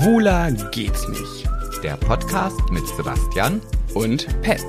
[0.00, 1.46] Schwuler geht's nicht.
[1.82, 3.60] Der Podcast mit Sebastian
[3.92, 4.64] Und Pet.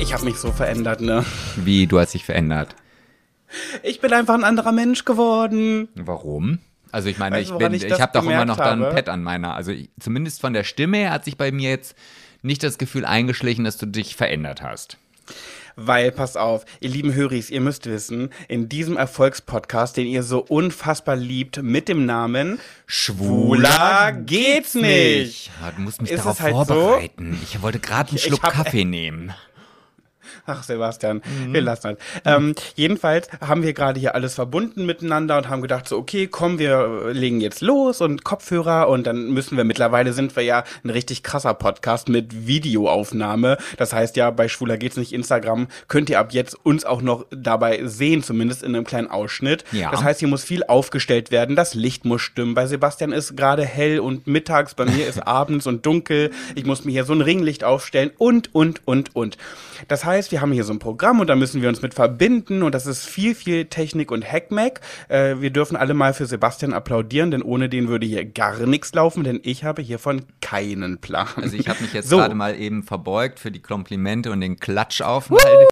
[0.00, 1.24] Ich habe mich so verändert, ne?
[1.54, 2.74] Wie, du hast dich verändert.
[3.84, 5.88] Ich bin einfach ein anderer Mensch geworden.
[5.94, 6.58] Warum?
[6.90, 8.94] Also ich meine, Weißt ich bin, ich habe doch immer noch dann habe?
[8.96, 9.54] Pet an meiner.
[9.54, 11.94] Also ich, zumindest von der Stimme her hat sich bei mir jetzt
[12.42, 14.98] nicht das Gefühl eingeschlichen, dass du dich verändert hast.
[15.80, 20.40] Weil, pass auf, ihr lieben Höris, ihr müsst wissen, in diesem Erfolgspodcast, den ihr so
[20.40, 25.52] unfassbar liebt, mit dem Namen Schwuler geht's nicht.
[25.62, 26.64] Ja, du musst mich Ist darauf halt so?
[26.64, 27.38] vorbereiten.
[27.44, 29.32] Ich wollte gerade einen Schluck Kaffee nehmen.
[30.48, 31.52] Ach, Sebastian, Mhm.
[31.52, 32.34] wir lassen das.
[32.36, 36.58] Ähm, jedenfalls haben wir gerade hier alles verbunden miteinander und haben gedacht, so, okay, komm,
[36.58, 40.90] wir legen jetzt los und Kopfhörer und dann müssen wir, mittlerweile sind wir ja ein
[40.90, 43.58] richtig krasser Podcast mit Videoaufnahme.
[43.76, 47.26] Das heißt ja, bei Schwuler geht's nicht Instagram, könnt ihr ab jetzt uns auch noch
[47.30, 49.64] dabei sehen, zumindest in einem kleinen Ausschnitt.
[49.72, 49.90] Ja.
[49.90, 52.54] Das heißt, hier muss viel aufgestellt werden, das Licht muss stimmen.
[52.54, 56.30] Bei Sebastian ist gerade hell und mittags, bei mir ist abends und dunkel.
[56.54, 59.36] Ich muss mir hier so ein Ringlicht aufstellen und, und, und, und.
[59.88, 62.62] Das heißt, wir haben hier so ein Programm und da müssen wir uns mit verbinden
[62.62, 64.80] und das ist viel, viel Technik und Hackmack.
[65.08, 68.92] Äh, wir dürfen alle mal für Sebastian applaudieren, denn ohne den würde hier gar nichts
[68.94, 71.26] laufen, denn ich habe hiervon keinen Plan.
[71.36, 72.16] Also ich habe mich jetzt So.
[72.18, 75.68] gerade mal eben verbeugt für die Komplimente und den Klatschaufenthalt.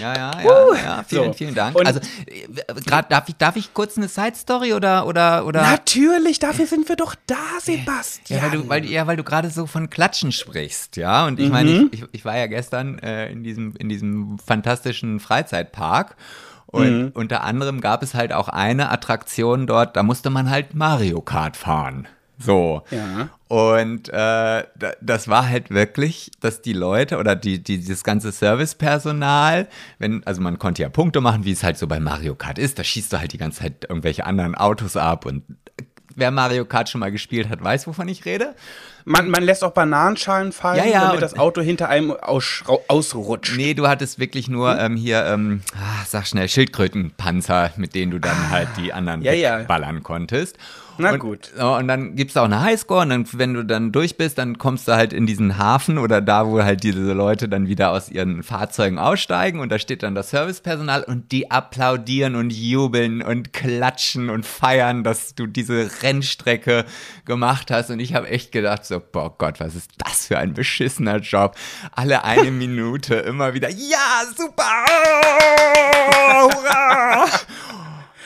[0.00, 1.04] Ja, ja, ja, ja.
[1.06, 1.32] Vielen, So.
[1.32, 1.76] vielen Dank.
[1.76, 5.62] Und- also äh, gerade darf ich darf ich kurz eine Side Story oder oder oder
[5.62, 8.38] Natürlich, dafür sind wir doch da, Sebastian.
[8.40, 11.26] Ja, weil du, weil, ja, weil du gerade so von Klatschen sprichst, ja.
[11.26, 11.88] Und ich meine, Mhm.
[11.92, 16.16] ich, ich, ich war ja gestern äh, in, diesem, in diesem fantastischen Freizeitpark.
[16.66, 17.10] Und Mhm.
[17.14, 21.56] unter anderem gab es halt auch eine Attraktion dort, da musste man halt Mario Kart
[21.56, 22.08] fahren.
[22.38, 22.82] So.
[22.90, 23.30] Ja.
[23.48, 28.30] Und äh, da- das war halt wirklich, dass die Leute oder die, die, dieses ganze
[28.32, 32.58] Servicepersonal, wenn, also man konnte ja Punkte machen, wie es halt so bei Mario Kart
[32.58, 35.44] ist, da schießt du halt die ganze Zeit irgendwelche anderen Autos ab und
[36.16, 38.54] wer Mario Kart schon mal gespielt hat, weiß, wovon ich rede.
[39.04, 43.54] Man, man lässt auch Bananenschalen fallen, Ja, ja, damit das Auto hinter einem aus, ausrutscht.
[43.56, 44.78] Nee, du hattest wirklich nur Hm?
[44.92, 49.32] ähm, hier, ähm, ah, sag schnell, Schildkrötenpanzer, mit denen du dann halt die anderen Ja,
[49.32, 49.58] ja.
[49.62, 50.58] ballern konntest.
[50.98, 51.52] Na und, gut.
[51.54, 54.88] Und dann gibt's auch eine Highscore und dann, wenn du dann durch bist, dann kommst
[54.88, 58.42] du halt in diesen Hafen oder da, wo halt diese Leute dann wieder aus ihren
[58.42, 64.30] Fahrzeugen aussteigen und da steht dann das Servicepersonal und die applaudieren und jubeln und klatschen
[64.30, 66.84] und feiern, dass du diese Rennstrecke
[67.24, 70.54] gemacht hast und ich habe echt gedacht so, boah Gott, was ist das für ein
[70.54, 71.56] beschissener Job.
[71.92, 77.26] Alle eine Minute immer wieder, ja, super, oh, hurra.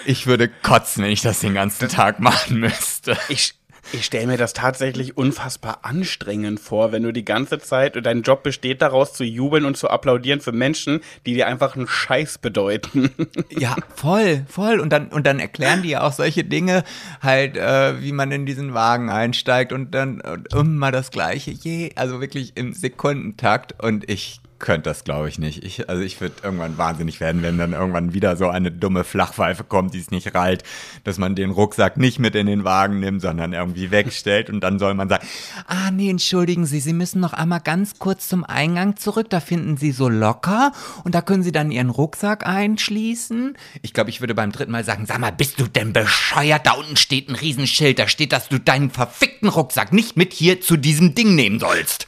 [0.06, 3.16] Ich würde kotzen, wenn ich das den ganzen Tag machen müsste.
[3.28, 3.54] Ich,
[3.92, 8.22] ich stelle mir das tatsächlich unfassbar anstrengend vor, wenn du die ganze Zeit, und dein
[8.22, 12.38] Job besteht daraus, zu jubeln und zu applaudieren für Menschen, die dir einfach einen Scheiß
[12.38, 13.10] bedeuten.
[13.50, 14.80] Ja, voll, voll.
[14.80, 16.84] Und dann, und dann erklären die ja auch solche Dinge,
[17.20, 21.50] halt, äh, wie man in diesen Wagen einsteigt und dann und immer das Gleiche.
[21.50, 23.82] Je, also wirklich im Sekundentakt.
[23.82, 25.64] Und ich könnte das, glaube ich, nicht.
[25.64, 29.64] Ich, also ich würde irgendwann wahnsinnig werden, wenn dann irgendwann wieder so eine dumme Flachpfeife
[29.64, 30.62] kommt, die es nicht reilt,
[31.04, 34.78] dass man den Rucksack nicht mit in den Wagen nimmt, sondern irgendwie wegstellt und dann
[34.78, 35.26] soll man sagen,
[35.66, 39.76] ah nee, entschuldigen Sie, Sie müssen noch einmal ganz kurz zum Eingang zurück, da finden
[39.76, 40.72] Sie so locker
[41.04, 43.56] und da können Sie dann Ihren Rucksack einschließen.
[43.82, 46.66] Ich glaube, ich würde beim dritten Mal sagen, sag mal, bist du denn bescheuert?
[46.66, 50.60] Da unten steht ein Riesenschild, da steht, dass du deinen verfickten Rucksack nicht mit hier
[50.60, 52.06] zu diesem Ding nehmen sollst.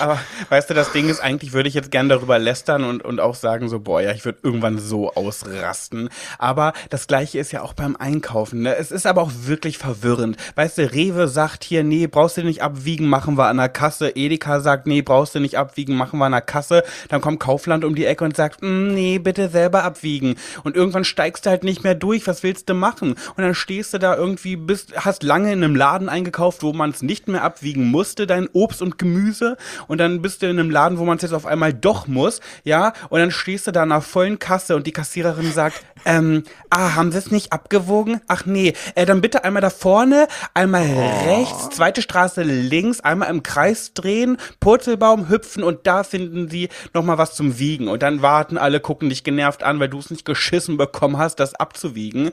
[0.00, 0.18] Aber
[0.48, 3.34] weißt du, das Ding ist, eigentlich würde ich jetzt gern darüber lästern und, und auch
[3.34, 6.08] sagen, so, boah, ja, ich würde irgendwann so ausrasten.
[6.38, 8.62] Aber das Gleiche ist ja auch beim Einkaufen.
[8.62, 8.76] Ne?
[8.76, 10.36] Es ist aber auch wirklich verwirrend.
[10.54, 14.10] Weißt du, Rewe sagt hier, nee, brauchst du nicht abwiegen, machen wir an der Kasse.
[14.10, 16.82] Edeka sagt, nee, brauchst du nicht abwiegen, machen wir an der Kasse.
[17.08, 20.36] Dann kommt Kaufland um die Ecke und sagt, "Mm, nee, bitte selber abwiegen.
[20.64, 22.26] Und irgendwann steigst du halt nicht mehr durch.
[22.26, 23.10] Was willst du machen?
[23.36, 26.90] Und dann stehst du da irgendwie, bist, hast lange in einem Laden eingekauft, wo man
[26.90, 29.56] es nicht mehr abwiegen musste, dein Obst und Gemüse.
[29.88, 32.40] Und dann bist du in einem Laden, wo man es jetzt auf einmal doch muss,
[32.62, 32.92] ja.
[33.08, 37.12] Und dann stehst du da einer vollen Kasse und die Kassiererin sagt, ähm, ah, haben
[37.12, 38.20] sie es nicht abgewogen?
[38.28, 40.84] Ach nee, äh, dann bitte einmal da vorne, einmal
[41.26, 47.16] rechts, zweite Straße links, einmal im Kreis drehen, Purzelbaum hüpfen und da finden sie nochmal
[47.16, 47.88] was zum Wiegen.
[47.88, 51.36] Und dann warten alle, gucken dich genervt an, weil du es nicht geschissen bekommen hast,
[51.36, 52.32] das abzuwiegen.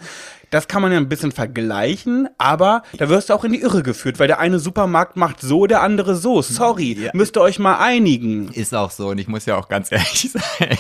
[0.54, 3.82] Das kann man ja ein bisschen vergleichen, aber da wirst du auch in die Irre
[3.82, 6.44] geführt, weil der eine Supermarkt macht so, der andere so.
[6.44, 8.50] Sorry, müsst ihr euch mal einigen.
[8.50, 10.30] Ist auch so und ich muss ja auch ganz ehrlich
[10.60, 10.78] sein.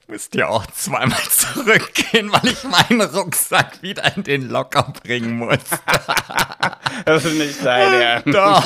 [0.00, 5.36] Ich müsste ja auch zweimal zurückgehen, weil ich meinen Rucksack wieder in den Locker bringen
[5.36, 5.58] muss.
[7.04, 8.34] Das ist nicht dein Ernst.
[8.34, 8.64] Doch.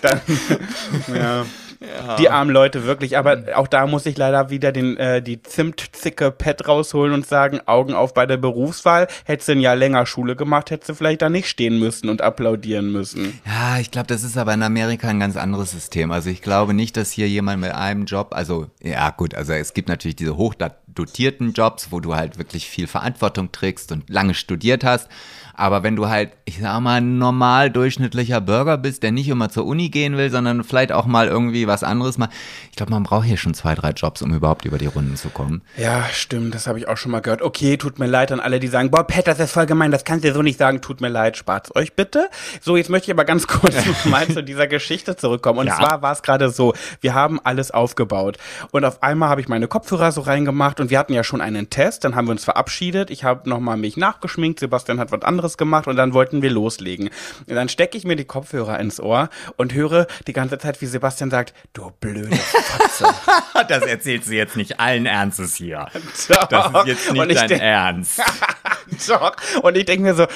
[0.00, 0.20] Dann,
[1.14, 1.44] ja.
[2.18, 3.18] Die armen Leute wirklich.
[3.18, 7.60] Aber auch da muss ich leider wieder den, äh, die Zimtzicke Pet rausholen und sagen,
[7.66, 9.08] Augen auf bei der Berufswahl.
[9.24, 12.22] Hättest du ein Jahr länger Schule gemacht, hättest du vielleicht da nicht stehen müssen und
[12.22, 13.40] applaudieren müssen.
[13.46, 16.12] Ja, ich glaube, das ist aber in Amerika ein ganz anderes System.
[16.12, 19.74] Also ich glaube nicht, dass hier jemand mit einem Job, also ja gut, also es
[19.74, 24.84] gibt natürlich diese hochdotierten Jobs, wo du halt wirklich viel Verantwortung trägst und lange studiert
[24.84, 25.08] hast.
[25.54, 29.48] Aber wenn du halt, ich sag mal, ein normal durchschnittlicher Bürger bist, der nicht immer
[29.50, 32.28] zur Uni gehen will, sondern vielleicht auch mal irgendwie was anderes mal.
[32.70, 35.28] Ich glaube, man braucht hier schon zwei, drei Jobs, um überhaupt über die Runden zu
[35.28, 35.62] kommen.
[35.76, 37.42] Ja, stimmt, das habe ich auch schon mal gehört.
[37.42, 40.04] Okay, tut mir leid an alle, die sagen, boah, Pet, das ist voll gemein, das
[40.04, 42.28] kannst du so nicht sagen, tut mir leid, spart's euch bitte.
[42.60, 43.76] So, jetzt möchte ich aber ganz kurz
[44.06, 45.58] mal zu dieser Geschichte zurückkommen.
[45.58, 45.76] Und Ja.
[45.76, 48.38] zwar war es gerade so, wir haben alles aufgebaut.
[48.70, 51.68] Und auf einmal habe ich meine Kopfhörer so reingemacht und wir hatten ja schon einen
[51.70, 53.10] Test, dann haben wir uns verabschiedet.
[53.10, 57.10] Ich habe nochmal mich nachgeschminkt, Sebastian hat was anderes gemacht und dann wollten wir loslegen.
[57.46, 60.86] Und dann stecke ich mir die Kopfhörer ins Ohr und höre die ganze Zeit, wie
[60.86, 63.06] Sebastian sagt, du blöde Fotze.
[63.68, 65.86] Das erzählst du jetzt nicht allen Ernstes hier.
[66.50, 66.84] Doch.
[66.84, 68.20] Und ich denk- Ernst.
[69.08, 69.32] Doch.
[69.62, 70.26] Und ich denke mir so,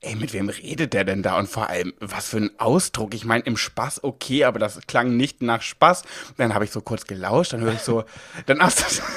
[0.00, 1.36] ey, mit wem redet der denn da?
[1.36, 3.12] Und vor allem, was für ein Ausdruck.
[3.14, 6.04] Ich meine, im Spaß okay, aber das klang nicht nach Spaß.
[6.36, 8.04] Dann habe ich so kurz gelauscht, dann höre ich so,
[8.46, 9.02] dann ach, das,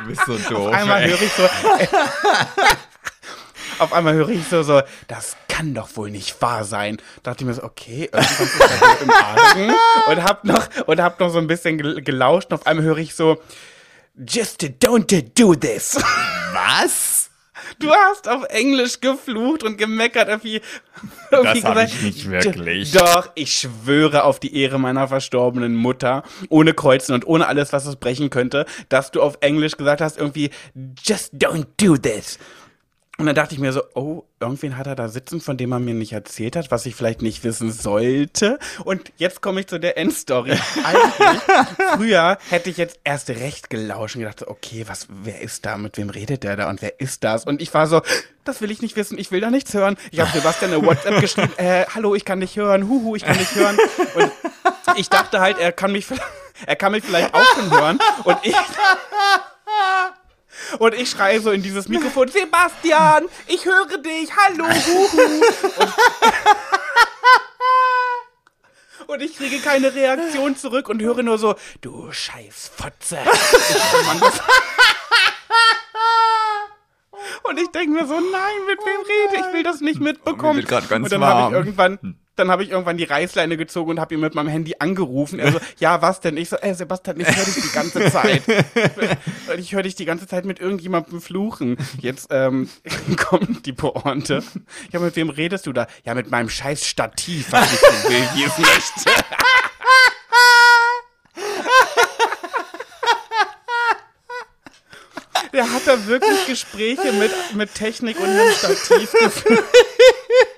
[0.00, 0.68] Du bist so doof.
[0.68, 1.48] auf einmal höre ich so,
[3.78, 6.98] auf einmal höre ich so, so, das kann doch wohl nicht wahr sein.
[7.22, 9.72] Da dachte ich mir so, okay, irgendwas ist da im Argen.
[10.08, 12.48] Und hab noch, und hab noch so ein bisschen gel- gelauscht.
[12.50, 13.40] Und auf einmal höre ich so,
[14.16, 15.96] just don't do this.
[16.52, 17.24] Was?
[17.80, 20.60] Du hast auf Englisch geflucht und gemeckert, irgendwie.
[21.30, 22.92] irgendwie hab gesagt, ich nicht wirklich.
[22.92, 27.84] Doch, ich schwöre auf die Ehre meiner verstorbenen Mutter, ohne Kreuzen und ohne alles, was
[27.86, 30.50] es brechen könnte, dass du auf Englisch gesagt hast, irgendwie,
[31.04, 32.38] just don't do this.
[33.20, 35.80] Und dann dachte ich mir so, oh, irgendwen hat er da sitzen, von dem er
[35.80, 38.60] mir nicht erzählt hat, was ich vielleicht nicht wissen sollte.
[38.84, 40.52] Und jetzt komme ich zu der Endstory.
[40.84, 41.42] Eigentlich,
[41.96, 45.96] früher hätte ich jetzt erst recht gelauscht und gedacht, okay, was, wer ist da, mit
[45.98, 47.44] wem redet der da und wer ist das?
[47.44, 48.02] Und ich war so,
[48.44, 49.96] das will ich nicht wissen, ich will da nichts hören.
[50.12, 53.36] Ich habe Sebastian eine WhatsApp geschrieben, äh, hallo, ich kann nicht hören, huhu, ich kann
[53.36, 53.76] nicht hören.
[54.14, 54.30] Und
[54.96, 56.06] ich dachte halt, er kann mich,
[56.66, 57.98] er kann mich vielleicht auch schon hören.
[58.22, 58.54] Und ich,
[60.78, 65.42] und ich schreie so in dieses Mikrofon, Sebastian, ich höre dich, hallo, huhu.
[69.06, 73.18] Und, und ich kriege keine Reaktion zurück und höre nur so, du scheiß Fotze.
[77.44, 79.40] Und ich denke mir so, nein, mit wem rede ich?
[79.48, 80.60] Ich will das nicht mitbekommen.
[80.60, 84.20] Und dann habe ich irgendwann, dann habe ich irgendwann die Reißleine gezogen und habe ihn
[84.20, 85.38] mit meinem Handy angerufen.
[85.40, 86.36] Er so, ja, was denn?
[86.36, 88.42] Ich so, ey, Sebastian, ich höre dich die ganze Zeit.
[89.58, 91.76] ich höre dich die ganze Zeit mit irgendjemandem fluchen.
[92.00, 92.68] Jetzt ähm,
[93.16, 94.42] kommt die Pointe.
[94.92, 95.86] Ja, mit wem redest du da?
[96.04, 99.10] Ja, mit meinem scheiß Stativ, was ich so will, wie es möchte.
[105.52, 109.64] Der hat da wirklich Gespräche mit, mit Technik und einem Stativ geführt.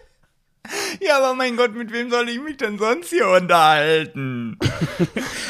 [1.01, 4.59] Ja, aber mein Gott, mit wem soll ich mich denn sonst hier unterhalten?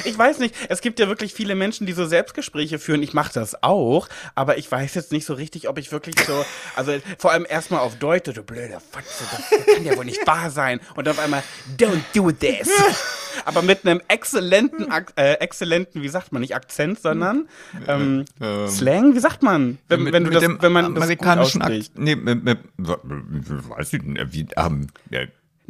[0.04, 3.02] Ich weiß nicht, es gibt ja wirklich viele Menschen, die so Selbstgespräche führen.
[3.02, 6.44] Ich mache das auch, aber ich weiß jetzt nicht so richtig, ob ich wirklich so,
[6.74, 10.26] also vor allem erstmal auf Deutsch, du blöde Fotze, das, das kann ja wohl nicht
[10.26, 10.80] wahr sein.
[10.94, 11.42] Und auf einmal,
[11.78, 12.68] don't do this.
[13.46, 17.48] Aber mit einem exzellenten, Ak äh, exzellenten, wie sagt man, nicht Akzent, sondern
[17.88, 18.24] ähm,
[18.68, 21.92] Slang, wie sagt man, wenn, Mit- wenn du das, wenn man das gut amerikanischen ausspricht?
[21.92, 21.98] Akt.
[21.98, 24.86] Nee, mit, mit, weiß ich wie, ähm,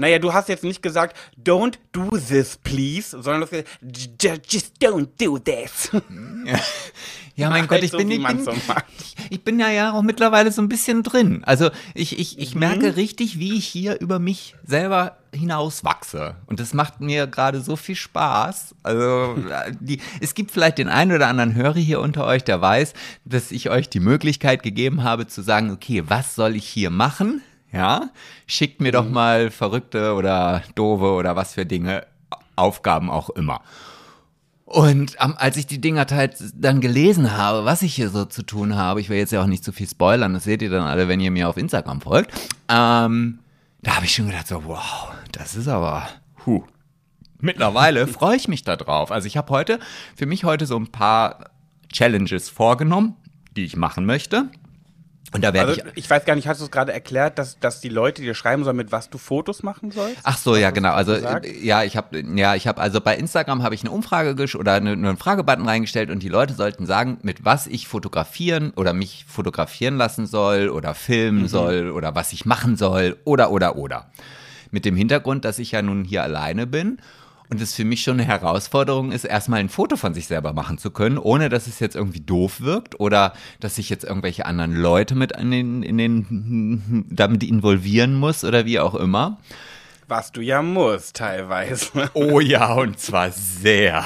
[0.00, 3.68] Naja, du hast jetzt nicht gesagt, don't do this, please, sondern du hast gesagt,
[4.22, 5.90] "J- just don't do this.
[7.36, 8.52] Ja, mein Gott, ich so, bin, ich, bin, so
[9.30, 11.42] ich, bin ja ja auch mittlerweile so ein bisschen drin.
[11.44, 12.60] Also ich, ich, ich Mhm.
[12.60, 16.34] merke richtig, wie ich hier über mich selber hinaus wachse.
[16.46, 18.74] Und das macht mir gerade so viel Spaß.
[18.82, 22.60] Also äh, die, es gibt vielleicht den einen oder anderen Hörer hier unter euch, der
[22.60, 22.92] weiß,
[23.24, 27.40] dass ich euch die Möglichkeit gegeben habe zu sagen, okay, was soll ich hier machen?
[27.72, 28.10] Ja,
[28.46, 29.12] schickt mir doch Mhm.
[29.12, 32.06] mal verrückte oder doofe oder was für Dinge,
[32.56, 33.60] Aufgaben auch immer.
[34.64, 38.42] Und ähm, als ich die Dinger halt dann gelesen habe, was ich hier so zu
[38.42, 40.86] tun habe, ich will jetzt ja auch nicht zu viel spoilern, das seht ihr dann
[40.86, 42.32] alle, wenn ihr mir auf Instagram folgt,
[42.68, 43.40] ähm,
[43.82, 46.08] da habe ich schon gedacht so, wow, das ist aber,
[46.46, 46.62] huh.
[47.40, 49.10] Mittlerweile freue ich mich da drauf.
[49.10, 49.80] Also ich habe heute,
[50.14, 51.50] für mich heute so ein paar
[51.92, 53.16] Challenges vorgenommen,
[53.56, 54.50] die ich machen möchte.
[55.32, 57.58] Und da werde Also, ich ich weiß gar nicht, hast du es gerade erklärt, dass,
[57.60, 60.18] dass die Leute dir schreiben sollen, mit was du Fotos machen sollst?
[60.24, 60.92] Ach so, ja, genau.
[60.92, 61.46] Also gesagt?
[61.46, 64.56] äh, ja, ich habe ja, ich habe also bei Instagram habe ich eine Umfrage gesch
[64.56, 68.92] oder eine, einen Fragebutton reingestellt und die Leute sollten sagen, mit was ich fotografieren oder
[68.92, 74.10] mich fotografieren lassen soll oder filmen soll oder was ich machen soll oder oder oder.
[74.72, 76.98] Mit dem Hintergrund, dass ich ja nun hier alleine bin
[77.50, 80.78] und es für mich schon eine Herausforderung ist, erstmal ein Foto von sich selber machen
[80.78, 84.74] zu können, ohne dass es jetzt irgendwie doof wirkt oder dass ich jetzt irgendwelche anderen
[84.74, 89.38] Leute mit in den, in den damit involvieren muss oder wie auch immer.
[90.06, 92.10] Was du ja musst, teilweise.
[92.14, 94.04] Oh ja, und zwar sehr.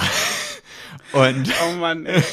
[1.12, 2.22] Und oh Mann, ey.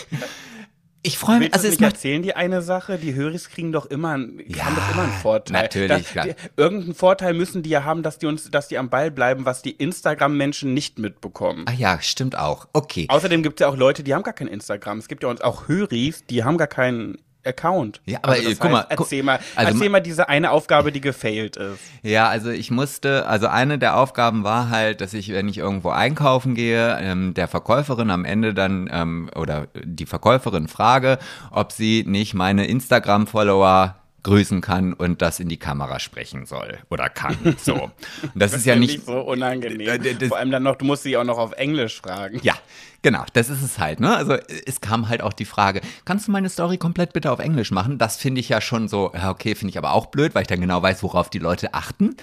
[1.03, 2.97] ich freue mich, Willst also es macht erzählen, die eine Sache?
[2.97, 5.61] Die Höris kriegen doch immer, einen- Ja, haben doch immer einen Vorteil.
[5.63, 6.25] natürlich, Da, klar.
[6.27, 9.45] die, irgendeinen Vorteil müssen die ja haben, dass die uns, dass die am Ball bleiben,
[9.45, 11.65] was die Instagram-Menschen nicht mitbekommen.
[11.67, 12.67] Ah ja, stimmt auch.
[12.73, 13.05] Okay.
[13.09, 14.99] Außerdem gibt es ja auch Leute, die haben gar kein Instagram.
[14.99, 18.01] Es gibt ja uns auch Höris, die haben gar keinen Account.
[18.05, 20.51] Ja, aber, also äh, guck mal, gu- erzähl mal, also erzähl ma- mal diese eine
[20.51, 21.79] Aufgabe, die gefailt ist.
[22.03, 25.89] Ja, also ich musste, also eine der Aufgaben war halt, dass ich, wenn ich irgendwo
[25.89, 31.17] einkaufen gehe, ähm, der Verkäuferin am Ende dann ähm, oder die Verkäuferin frage,
[31.51, 37.09] ob sie nicht meine Instagram-Follower grüßen kann und das in die Kamera sprechen soll oder
[37.09, 37.35] kann.
[37.63, 37.73] So.
[38.21, 39.87] Und das ist ja nicht ich so unangenehm.
[40.19, 42.39] Das- Vor allem dann noch, du musst sie auch noch auf Englisch fragen.
[42.43, 42.53] Ja,
[43.01, 44.15] genau, das ist es halt, ne?
[44.15, 44.33] Also
[44.65, 47.97] es kam halt auch die Frage, kannst du meine Story komplett bitte auf Englisch machen?
[47.97, 50.47] Das finde ich ja schon so, ja, okay, finde ich aber auch blöd, weil ich
[50.47, 52.15] dann genau weiß, worauf die Leute achten.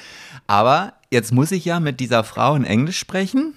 [0.46, 3.54] Aber jetzt muss ich ja mit dieser Frau in Englisch sprechen.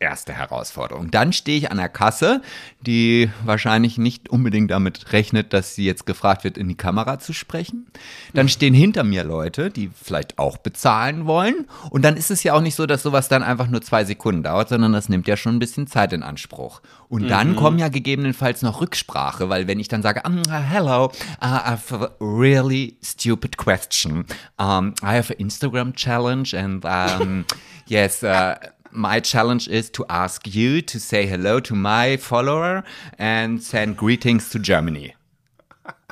[0.00, 1.10] Erste Herausforderung.
[1.10, 2.42] Dann stehe ich an der Kasse,
[2.80, 7.32] die wahrscheinlich nicht unbedingt damit rechnet, dass sie jetzt gefragt wird, in die Kamera zu
[7.32, 7.86] sprechen.
[8.34, 11.66] Dann stehen hinter mir Leute, die vielleicht auch bezahlen wollen.
[11.90, 14.42] Und dann ist es ja auch nicht so, dass sowas dann einfach nur zwei Sekunden
[14.42, 16.80] dauert, sondern das nimmt ja schon ein bisschen Zeit in Anspruch.
[17.08, 21.10] Und dann kommen ja gegebenenfalls noch Rücksprache, weil wenn ich dann sage, um, hello, uh,
[21.44, 24.26] I have a really stupid question.
[24.58, 27.44] Um, I have an Instagram challenge and um,
[27.86, 28.54] yes, uh,
[28.94, 32.84] my challenge is to ask you to say hello to my follower
[33.18, 35.14] and send greetings to Germany.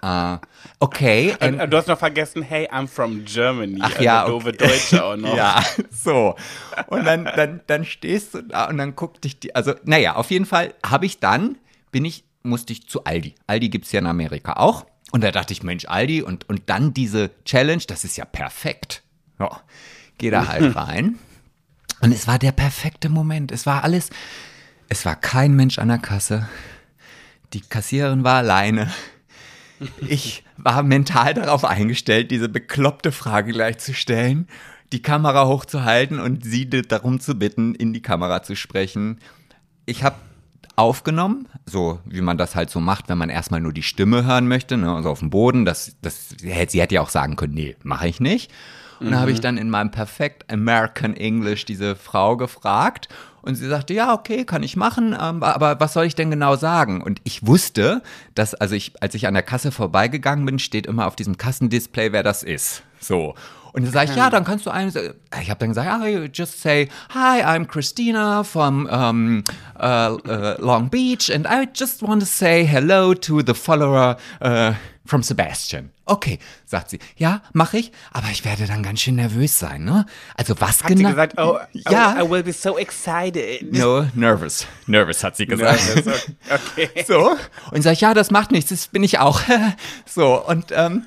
[0.03, 0.39] Uh,
[0.81, 1.37] okay.
[1.41, 3.79] Und du hast noch vergessen, hey, I'm from Germany.
[3.81, 4.67] Ach also ja, doofe okay.
[4.67, 5.37] Deutsche auch noch.
[5.37, 6.35] Ja, so.
[6.89, 10.31] Und dann, dann, dann stehst du da und dann guckt dich die, also, naja, auf
[10.31, 11.57] jeden Fall habe ich dann,
[11.93, 13.37] bin ich, musste ich zu Aldi.
[13.47, 14.87] Aldi gibt's ja in Amerika auch.
[15.13, 19.03] Und da dachte ich, Mensch, Aldi, und, und dann diese Challenge, das ist ja perfekt.
[19.39, 19.61] Ja,
[20.19, 21.19] geh da halt rein.
[22.03, 23.53] Und es war der perfekte Moment.
[23.53, 24.11] Es war alles,
[24.89, 26.49] es war kein Mensch an der Kasse.
[27.53, 28.91] Die Kassiererin war alleine.
[30.07, 34.47] Ich war mental darauf eingestellt, diese bekloppte Frage gleich zu stellen,
[34.93, 39.19] die Kamera hochzuhalten und sie darum zu bitten, in die Kamera zu sprechen.
[39.87, 40.17] Ich habe
[40.77, 44.49] aufgenommen, so wie man das halt so macht, wenn man erstmal nur die Stimme hören
[44.49, 45.65] möchte, ne, also auf dem Boden.
[45.65, 48.53] Das, das, sie hätte ja auch sagen können, nee, mache ich nicht.
[49.03, 53.09] Und da habe ich dann in meinem perfekt American English diese Frau gefragt
[53.43, 56.57] und sie sagte, ja, okay, kann ich machen, ähm, aber was soll ich denn genau
[56.57, 57.03] sagen?
[57.03, 58.03] Und ich wusste,
[58.35, 62.13] dass, also ich, als ich an der Kasse vorbeigegangen bin, steht immer auf diesem Kassendisplay,
[62.13, 62.85] wer das ist.
[63.01, 63.35] So.
[63.73, 66.27] Und dann sage ich, ja, dann kannst du einen, ich habe dann gesagt, ah, you
[66.33, 69.45] just say, hi, I'm Christina from um,
[69.81, 74.75] uh, uh, Long Beach and I just want to say hello to the follower uh,
[75.07, 75.91] from Sebastian.
[76.05, 80.05] Okay, sagt sie, ja, mache ich, aber ich werde dann ganz schön nervös sein, ne?
[80.37, 81.11] Also was Hat sie genau?
[81.11, 83.73] gesagt, oh, ja, I, I will be so excited.
[83.73, 85.81] no, nervous, nervous hat sie gesagt.
[85.95, 86.91] Nervous, Okay.
[87.07, 87.37] So.
[87.71, 89.41] Und sag ich, ja, das macht nichts, das bin ich auch.
[90.05, 91.07] so, und ähm,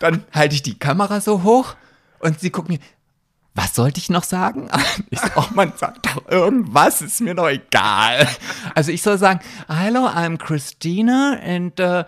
[0.00, 1.76] dann halte ich die Kamera so hoch
[2.22, 2.78] und sie guckt mir,
[3.54, 4.70] was sollte ich noch sagen?
[5.10, 8.26] Ich so, oh, man sagt doch irgendwas, ist mir doch egal.
[8.74, 12.04] Also ich soll sagen, hello, I'm Christina and uh,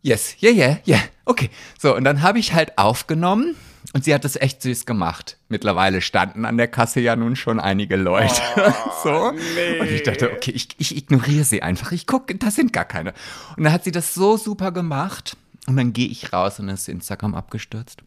[0.00, 1.50] yes, yeah, yeah, yeah, okay.
[1.78, 3.56] So, und dann habe ich halt aufgenommen
[3.92, 5.36] und sie hat es echt süß gemacht.
[5.48, 8.40] Mittlerweile standen an der Kasse ja nun schon einige Leute.
[9.02, 9.32] so.
[9.32, 9.80] nee.
[9.80, 11.92] Und ich dachte, okay, ich, ich ignoriere sie einfach.
[11.92, 13.12] Ich gucke, da sind gar keine.
[13.56, 15.36] Und dann hat sie das so super gemacht.
[15.66, 18.02] Und dann gehe ich raus und ist Instagram abgestürzt.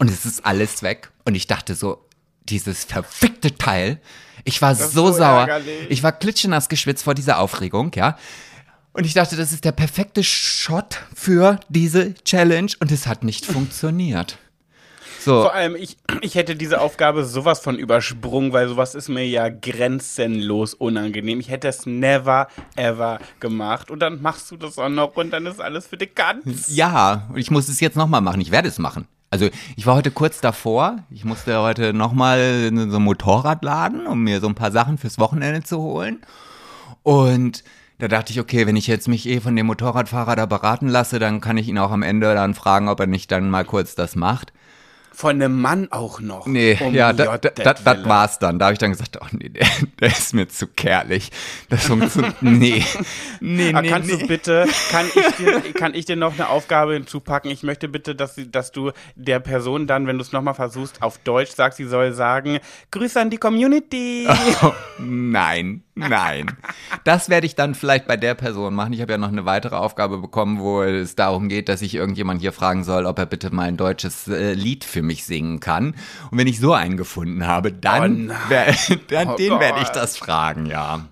[0.00, 1.10] Und es ist alles weg.
[1.26, 2.06] Und ich dachte so,
[2.44, 4.00] dieses verfickte Teil.
[4.44, 5.40] Ich war so, so sauer.
[5.40, 5.90] ärgerlich.
[5.90, 8.16] Ich war klitschenass geschwitzt vor dieser Aufregung, ja.
[8.94, 12.72] Und ich dachte, das ist der perfekte Shot für diese Challenge.
[12.80, 14.38] Und es hat nicht funktioniert.
[15.20, 15.42] So.
[15.42, 19.50] Vor allem, ich, ich hätte diese Aufgabe sowas von übersprungen, weil sowas ist mir ja
[19.50, 21.40] grenzenlos unangenehm.
[21.40, 23.90] Ich hätte es never, ever gemacht.
[23.90, 26.68] Und dann machst du das auch noch und dann ist alles für dich ganz.
[26.74, 28.40] Ja, und ich muss es jetzt nochmal machen.
[28.40, 29.06] Ich werde es machen.
[29.32, 31.04] Also ich war heute kurz davor.
[31.08, 35.20] Ich musste heute nochmal so ein Motorrad laden, um mir so ein paar Sachen fürs
[35.20, 36.20] Wochenende zu holen.
[37.04, 37.62] Und
[38.00, 41.20] da dachte ich, okay, wenn ich jetzt mich eh von dem Motorradfahrer da beraten lasse,
[41.20, 43.94] dann kann ich ihn auch am Ende dann fragen, ob er nicht dann mal kurz
[43.94, 44.52] das macht.
[45.20, 46.46] Von einem Mann auch noch.
[46.46, 48.08] Nee, Um ja, das Gottes da, da, Willen.
[48.08, 48.58] war's dann.
[48.58, 49.66] Da habe ich dann gesagt, oh nee, der,
[50.00, 51.30] der ist mir zu kerlich.
[51.68, 52.36] Das funktioniert.
[52.40, 52.82] Nee.
[53.40, 54.16] Nee, Aber nee, kannst nee.
[54.16, 57.50] du bitte, kann ich, dir, kann ich dir noch eine Aufgabe hinzupacken?
[57.50, 61.02] Ich möchte bitte, dass, sie, dass du der Person dann, wenn du es nochmal versuchst,
[61.02, 62.58] auf Deutsch sagst, sie soll sagen,
[62.90, 64.26] Grüße an die Community.
[64.62, 66.46] Oh, nein, nein.
[67.04, 68.92] Das werde ich dann vielleicht bei der Person machen.
[68.92, 72.40] Ich habe ja noch eine weitere Aufgabe bekommen, wo es darum geht, dass ich irgendjemand
[72.42, 75.94] hier fragen soll, ob er bitte mal ein deutsches äh, Lied für mich singen kann.
[76.30, 78.74] Und wenn ich so einen gefunden habe, dann, Oh wer,
[79.08, 81.08] dann Oh den werde ich das fragen, ja.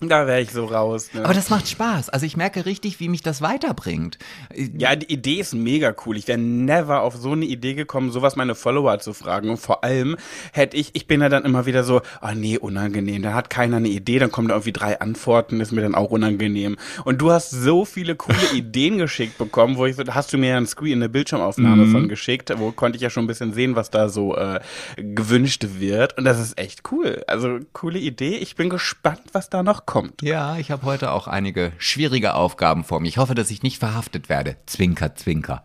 [0.00, 1.10] Da wäre ich so raus.
[1.12, 1.24] Ne?
[1.24, 2.08] Aber das macht Spaß.
[2.08, 4.18] Also ich merke richtig, wie mich das weiterbringt.
[4.54, 6.16] Ja, die Idee ist mega cool.
[6.16, 9.50] Ich wäre never auf so eine Idee gekommen, sowas meine Follower zu fragen.
[9.50, 10.16] Und vor allem
[10.52, 13.22] hätte ich, ich bin ja dann immer wieder so, ah nee, unangenehm.
[13.22, 16.10] Da hat keiner eine Idee, dann kommen da irgendwie drei Antworten, ist mir dann auch
[16.10, 16.76] unangenehm.
[17.04, 20.50] Und du hast so viele coole Ideen geschickt bekommen, wo ich so, hast du mir
[20.50, 23.74] ja ein Screen, eine Bildschirmaufnahme von geschickt, wo konnte ich ja schon ein bisschen sehen,
[23.74, 24.60] was da so äh,
[24.96, 26.16] gewünscht wird.
[26.16, 27.24] Und das ist echt cool.
[27.26, 28.36] Also coole Idee.
[28.36, 30.20] Ich bin gespannt, was da noch kommt.
[30.22, 33.08] Ja, ich habe heute auch einige schwierige Aufgaben vor mir.
[33.08, 34.56] Ich hoffe, dass ich nicht verhaftet werde.
[34.66, 35.64] Zwinker, zwinker.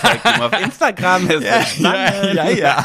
[0.00, 1.28] Zeig dir mal auf Instagram.
[1.28, 1.42] Ist
[1.78, 2.84] ja, ja, ja.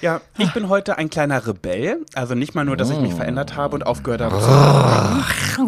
[0.00, 2.06] Ja, ich bin heute ein kleiner Rebell.
[2.14, 5.62] Also nicht mal nur, dass ich mich verändert habe und aufgehört habe zu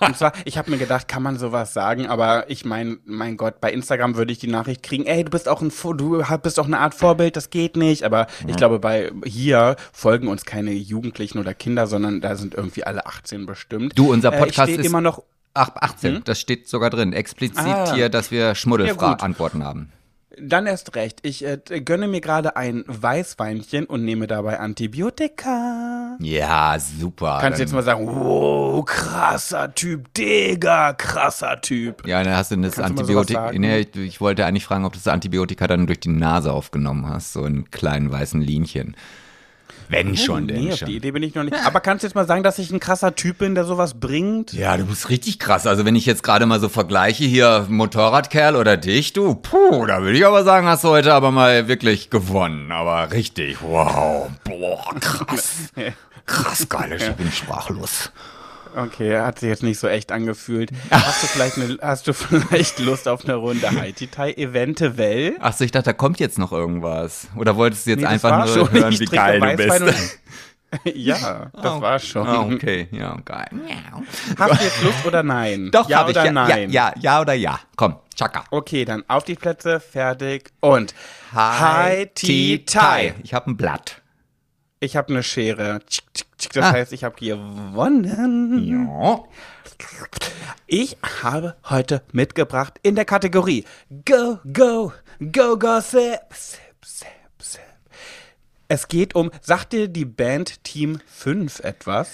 [0.00, 3.60] Und zwar, ich habe mir gedacht, kann man sowas sagen, aber ich meine, mein Gott,
[3.60, 6.66] bei Instagram würde ich die Nachricht kriegen, ey, du bist auch ein du bist auch
[6.66, 11.38] eine Art Vorbild, das geht nicht, aber ich glaube, bei hier folgen uns keine Jugendlichen
[11.38, 13.98] oder Kinder, sondern da sind irgendwie alle 18 bestimmt.
[13.98, 15.22] Du, unser Äh, Podcast stehe ist- immer noch
[15.58, 17.14] Ach, 18, das steht sogar drin.
[17.14, 17.94] Explizit Ah.
[17.94, 19.22] hier, dass wir Schmuddelantworten gut.
[19.22, 19.92] Antworten haben.
[20.38, 21.20] Dann erst recht.
[21.22, 26.16] Ich äh, gönne mir gerade ein Weißweinchen und nehme dabei Antibiotika.
[26.20, 27.38] Ja, super.
[27.40, 32.06] Kannst du jetzt mal sagen, wow, krasser Typ, Digga, krasser Typ.
[32.06, 33.50] ja, dann hast du das Antibiotika.
[33.52, 37.08] Nee, ich, ich wollte eigentlich fragen, ob du das Antibiotika dann durch die Nase aufgenommen
[37.08, 38.96] hast, so in kleinen weißen Linchen.
[39.88, 40.88] Wenn schon, denn nee, auf schon.
[40.88, 41.56] die Idee bin ich noch nicht.
[41.64, 44.52] Aber kannst du jetzt mal sagen, dass ich ein krasser Typ bin, der sowas bringt?
[44.52, 45.66] Ja, du bist richtig krass.
[45.66, 50.02] Also wenn ich jetzt gerade mal so vergleiche hier Motorradkerl oder dich, du, puh, da
[50.02, 52.72] würde ich aber sagen, hast du heute aber mal wirklich gewonnen.
[52.72, 55.72] Aber richtig, wow, boah, krass.
[56.26, 58.10] Krass geil, ich bin sprachlos.
[58.76, 60.70] Okay, hat sich jetzt nicht so echt angefühlt.
[60.90, 65.36] Hast du vielleicht, eine, hast du vielleicht Lust auf eine Runde Haiti-Tai eventuell?
[65.40, 67.28] Ach so, ich dachte, da kommt jetzt noch irgendwas.
[67.36, 68.70] Oder wolltest du jetzt Nee, einfach nur schon.
[68.70, 70.18] hören, Ich wie geil du bist?
[70.94, 72.26] ja, das war schon.
[72.26, 73.48] Ah, okay, ja, geil.
[74.38, 75.70] Hast du jetzt Lust oder nein?
[75.72, 76.16] Doch, ja hab ich.
[76.16, 76.70] oder Ja, nein?
[76.70, 77.58] ja, ja, ja oder ja.
[77.76, 78.44] Komm, tschakka.
[78.50, 80.94] Okay, dann auf die Plätze, fertig und
[81.32, 83.14] Haiti-Tai.
[83.22, 84.02] Ich habe ein Blatt.
[84.80, 85.80] Ich habe eine Schere.
[86.52, 86.72] Das Ah.
[86.72, 88.62] heißt, ich habe gewonnen.
[88.98, 89.24] Ja.
[90.66, 93.64] Ich habe heute mitgebracht in der Kategorie
[94.04, 94.92] Go, Go,
[95.32, 96.20] Go, Gossip.
[96.32, 97.08] Sip, sip,
[97.40, 97.60] sip.
[98.68, 102.12] Es geht um, sagt dir die Band Team 5 etwas?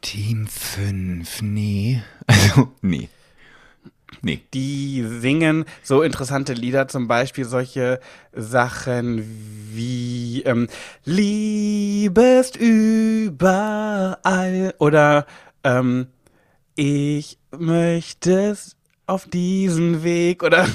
[0.00, 2.02] Team 5, nee.
[2.28, 3.08] Also, nee.
[4.26, 4.40] Nee.
[4.54, 8.00] Die singen so interessante Lieder, zum Beispiel solche
[8.32, 9.22] Sachen
[9.72, 10.66] wie ähm,
[11.04, 15.26] Liebe ist überall oder
[15.62, 16.08] ähm,
[16.74, 18.74] Ich möchte es
[19.06, 20.66] auf diesen Weg oder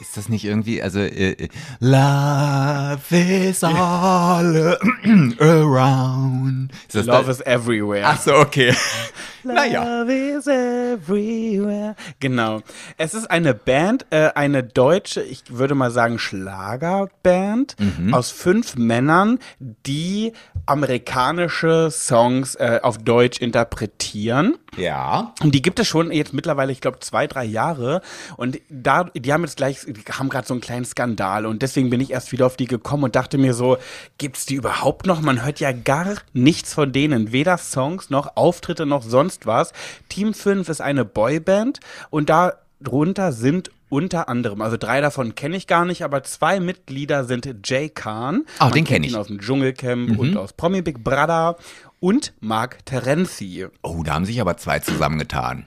[0.00, 1.48] Ist das nicht irgendwie, also, äh, äh,
[1.80, 4.78] Love is all
[5.40, 6.70] around.
[6.92, 7.40] Ist Love das?
[7.40, 8.02] is everywhere.
[8.04, 8.74] Ach so, okay.
[9.44, 9.82] naja.
[10.02, 11.94] Love is everywhere.
[12.20, 12.60] Genau.
[12.98, 18.14] Es ist eine Band, äh, eine deutsche, ich würde mal sagen Schlagerband Mhm.
[18.14, 20.32] aus fünf Männern, die
[20.66, 24.56] amerikanische Songs äh, auf Deutsch interpretieren.
[24.76, 25.32] Ja.
[25.42, 28.00] Und die gibt es schon jetzt mittlerweile, ich glaube, zwei, drei Jahre.
[28.36, 31.46] Und da, die haben jetzt gleich, die haben gerade so einen kleinen Skandal.
[31.46, 33.76] Und deswegen bin ich erst wieder auf die gekommen und dachte mir so,
[34.18, 35.20] gibt's die überhaupt noch?
[35.20, 37.32] Man hört ja gar nichts von denen.
[37.32, 39.72] Weder Songs noch Auftritte noch sonst was.
[40.08, 45.68] Team 5 ist eine Boyband und darunter sind unter anderem, also drei davon kenne ich
[45.68, 48.42] gar nicht, aber zwei Mitglieder sind Jay Khan.
[48.58, 49.16] Oh, Man den kennt kenn ich.
[49.16, 51.56] aus dem Dschungelcamp und aus Promi Big Brother.
[52.00, 53.66] Und Mark Terenzi.
[53.82, 55.66] Oh, da haben sich aber zwei zusammengetan.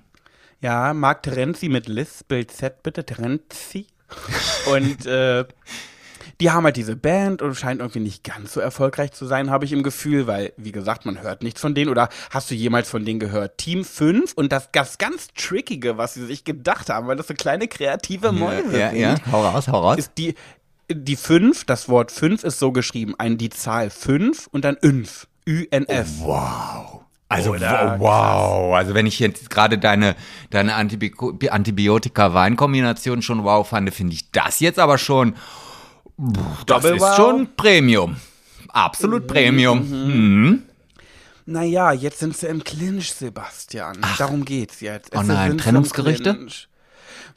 [0.61, 3.87] Ja, Marc Terenzi mit Liz, Bild Z bitte, Terenzi.
[4.71, 5.45] Und äh,
[6.39, 9.65] die haben halt diese Band und scheint irgendwie nicht ganz so erfolgreich zu sein, habe
[9.65, 11.89] ich im Gefühl, weil, wie gesagt, man hört nichts von denen.
[11.89, 13.57] Oder hast du jemals von denen gehört?
[13.57, 17.33] Team 5 und das, das ganz Trickige, was sie sich gedacht haben, weil das so
[17.33, 19.15] kleine kreative Mäuse ja, sind, ja.
[19.31, 19.97] Hau raus, hau raus.
[19.97, 20.35] ist die,
[20.91, 25.27] die 5, das Wort 5 ist so geschrieben, ein, die Zahl 5 und dann 5,
[25.47, 26.07] Ü-N-F.
[26.19, 27.01] Wow.
[27.29, 27.95] Also Oder?
[27.99, 30.15] wow, also wenn ich jetzt gerade deine,
[30.49, 31.11] deine Antibi
[31.49, 35.35] Antibiotika-Wein-Kombination schon wow fand, finde ich das jetzt aber schon,
[36.17, 37.15] das Double ist wow?
[37.15, 38.15] schon Premium.
[38.69, 39.89] Absolut Premium.
[39.89, 40.63] Mhm.
[41.45, 43.97] Naja, jetzt sind sie im Clinch, Sebastian.
[44.17, 45.15] Darum geht's jetzt.
[45.15, 46.33] Oh Es nein, im Trennungsgerüchte?
[46.33, 46.67] Clinch.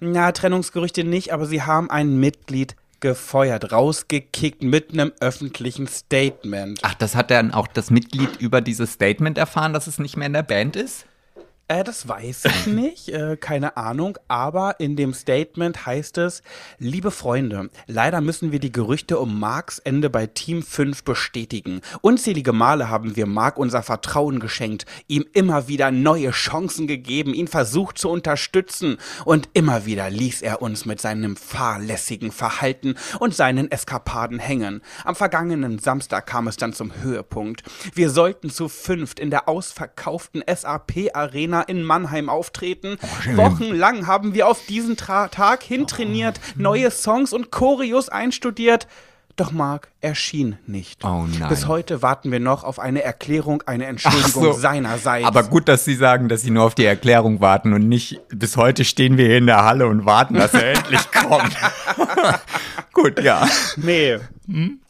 [0.01, 6.81] Na, Trennungsgerüchte nicht, aber sie haben ein Mitglied gefeuert, rausgekickt mit einem öffentlichen Statement.
[6.83, 10.27] Ach, das hat dann auch das Mitglied über dieses Statement erfahren, dass es nicht mehr
[10.27, 11.07] in der Band ist?
[11.71, 16.43] Äh, das weiß ich nicht, äh, keine Ahnung, aber in dem Statement heißt es,
[16.81, 21.81] liebe Freunde, leider müssen wir die Gerüchte um Marks Ende bei Team 5 bestätigen.
[22.01, 27.47] Unzählige Male haben wir Mark unser Vertrauen geschenkt, ihm immer wieder neue Chancen gegeben, ihn
[27.47, 33.71] versucht zu unterstützen und immer wieder ließ er uns mit seinem fahrlässigen Verhalten und seinen
[33.71, 34.83] Eskapaden hängen.
[35.05, 37.63] Am vergangenen Samstag kam es dann zum Höhepunkt.
[37.95, 42.99] Wir sollten zu fünft in der ausverkauften SAP-Arena in Mannheim auftreten.
[43.35, 48.87] Wochenlang haben wir auf diesen Tra Tag hintrainiert, neue Songs und Choreos einstudiert.
[49.41, 51.03] Doch Mark erschien nicht.
[51.03, 51.49] Oh nein.
[51.49, 54.53] Bis heute warten wir noch auf eine Erklärung, eine Entschuldigung so.
[54.53, 55.27] seinerseits.
[55.27, 58.59] Aber gut, dass Sie sagen, dass Sie nur auf die Erklärung warten und nicht bis
[58.59, 61.57] heute stehen wir hier in der Halle und warten, dass er endlich kommt.
[62.93, 63.49] gut, ja.
[63.77, 64.19] nee.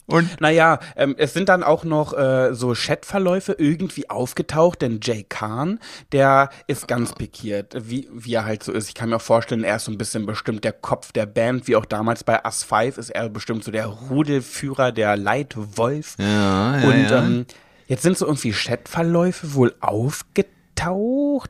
[0.07, 5.23] Und Naja, ähm, es sind dann auch noch äh, so Chatverläufe irgendwie aufgetaucht, denn Jay
[5.27, 5.79] Kahn,
[6.11, 8.89] der ist ganz pikiert, wie, wie er halt so ist.
[8.89, 11.67] Ich kann mir auch vorstellen, er ist so ein bisschen bestimmt der Kopf der Band,
[11.67, 16.15] wie auch damals bei Us 5 ist er bestimmt so der Rudelführer, der Leitwolf.
[16.19, 17.23] Ja, ja, Und ja.
[17.23, 17.45] Ähm,
[17.87, 20.60] jetzt sind so irgendwie Chatverläufe wohl aufgetaucht.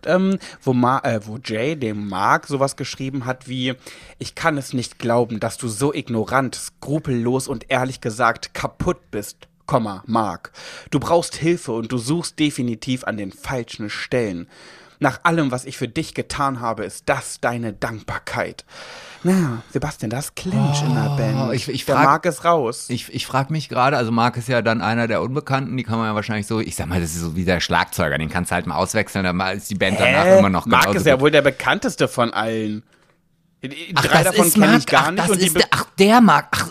[0.06, 3.76] Ähm, wo, Ma äh, wo Jay dem Mark sowas geschrieben hat wie,
[4.20, 9.48] ich kann es nicht glauben, dass du so ignorant, skrupellos und ehrlich gesagt kaputt bist.
[9.80, 10.52] Mark.
[10.90, 14.48] Du brauchst Hilfe und du suchst definitiv an den falschen Stellen.
[15.00, 18.66] Nach allem, was ich für dich getan habe, ist das deine Dankbarkeit.
[19.24, 21.38] Na, Sebastian, das Clinch in der Band.
[21.50, 22.86] Oh, ich- ich der frag- Mark ist raus.
[22.90, 25.98] ich, ich frage mich gerade, also Marc ist ja dann einer der Unbekannten, die kann
[25.98, 28.52] man ja wahrscheinlich so, ich sag mal, das ist so wie der Schlagzeuger, den kannst
[28.52, 30.38] du halt mal auswechseln, dann ist die Band danach Hä?
[30.40, 31.22] immer noch Mark genauso ist ja gut.
[31.24, 32.84] wohl der bekannteste von allen.
[33.94, 35.20] Ach, Drei das davon kenne Marc, ich gar ach, nicht.
[35.24, 36.48] das und die ist der, ach, der Marc.
[36.50, 36.68] Ach,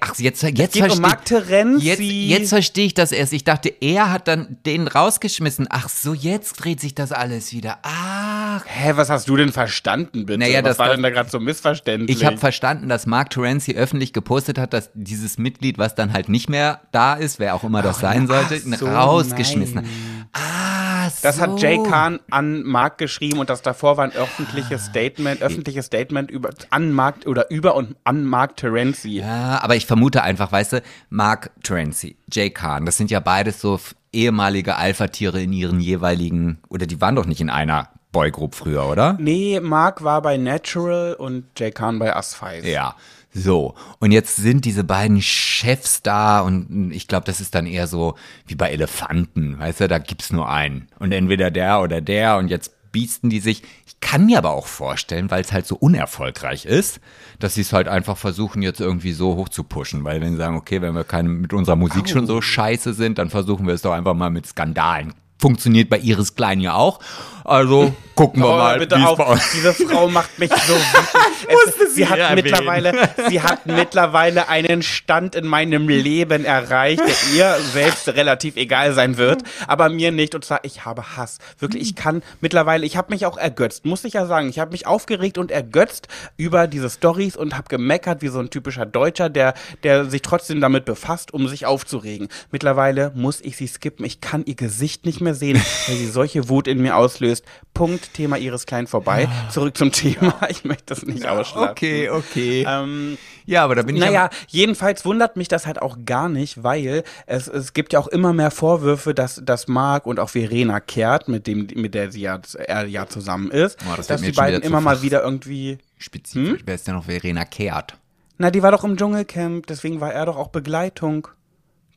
[0.00, 1.84] ach jetzt, jetzt geht um verstehe Mark Terenzi.
[1.84, 3.32] Jetzt, jetzt verstehe ich das erst.
[3.32, 5.66] Ich dachte, er hat dann den rausgeschmissen.
[5.68, 7.78] Ach so, jetzt dreht sich das alles wieder.
[7.82, 8.62] Ach.
[8.66, 10.38] Hä, was hast du denn verstanden, bitte?
[10.38, 12.16] Naja, was das- war das- denn da gerade so missverständlich?
[12.16, 16.28] Ich habe verstanden, dass Mark Terenzi öffentlich gepostet hat, dass dieses Mitglied, was dann halt
[16.28, 19.74] nicht mehr da ist, wer auch immer das sein ach sollte, so, rausgeschmissen.
[19.76, 19.88] nein.
[20.32, 21.16] Ah, so.
[21.22, 25.86] das hat Jay Kahn an Mark geschrieben und das davor war ein öffentliches Statement, öffentliches
[25.86, 29.10] Statement über an Mark oder über und an Mark Terenzi.
[29.10, 33.60] Ja, aber ich vermute einfach, weißt du, Mark Terenzi, Jay Kahn, das sind ja beides
[33.60, 33.80] so
[34.12, 39.16] ehemalige Alpha-Tiere in ihren jeweiligen, oder die waren doch nicht in einer Boygroup früher, oder?
[39.20, 42.64] Nee, Mark war bei Natural und Jay Kahn bei Us 5.
[42.64, 42.96] Ja.
[43.30, 47.86] So, und jetzt sind diese beiden Chefs da und ich glaube, das ist dann eher
[47.86, 48.14] so
[48.46, 50.88] wie bei Elefanten, weißt du, da gibt's nur einen.
[50.98, 53.62] Und entweder der oder der und jetzt biesten die sich.
[53.86, 57.00] Ich kann mir aber auch vorstellen, weil es halt so unerfolgreich ist,
[57.38, 60.04] dass sie es halt einfach versuchen, jetzt irgendwie so hoch zu pushen.
[60.04, 63.18] Weil wenn sie sagen, okay, wenn wir keine, mit unserer Musik schon so scheiße sind,
[63.18, 65.14] dann versuchen wir es doch einfach mal mit Skandalen.
[65.38, 66.98] Funktioniert bei Iris Klein ja auch.
[67.44, 69.16] Also gucken wir Oh, mal, bitte wie auf.
[69.16, 71.74] bei uns Diese Frau macht mich so wütend.
[71.80, 72.44] Es, sie, hat erwähnen.
[72.44, 72.92] mittlerweile,
[73.30, 79.16] sie hat mittlerweile einen Stand in meinem Leben erreicht, der ihr selbst relativ egal sein
[79.16, 80.34] wird, aber mir nicht.
[80.34, 81.38] Und zwar, ich habe Hass.
[81.58, 84.50] Wirklich, ich kann mittlerweile, ich habe mich auch ergötzt, muss ich ja sagen.
[84.50, 88.50] Ich habe mich aufgeregt und ergötzt über diese Stories und habe gemeckert wie so ein
[88.50, 92.28] typischer Deutscher, der, der sich trotzdem damit befasst, um sich aufzuregen.
[92.50, 94.04] Mittlerweile muss ich sie skippen.
[94.04, 97.44] Ich kann ihr Gesicht nicht mehr sehen, weil sie solche Wut in mir auslöst.
[97.74, 99.28] Punkt, Thema ihres Kleinen vorbei.
[99.50, 100.34] Zurück zum Thema.
[100.48, 101.70] Ich möchte das nicht ausschlagen.
[101.70, 102.66] Okay, okay.
[102.66, 106.62] Ähm, ja, aber da bin ich naja, jedenfalls wundert mich das halt auch gar nicht,
[106.62, 110.80] weil es, es gibt ja auch immer mehr Vorwürfe, dass, dass Marc und auch Verena
[110.80, 114.32] Kehrt, mit dem, mit der sie ja, er ja zusammen ist, Boah, das dass die
[114.32, 115.78] beiden immer mal wieder irgendwie.
[115.98, 116.62] Spezifisch.
[116.64, 117.96] Wer ist denn noch Verena Kehrt?
[118.38, 121.28] Na, die war doch im Dschungelcamp, deswegen war er doch auch Begleitung.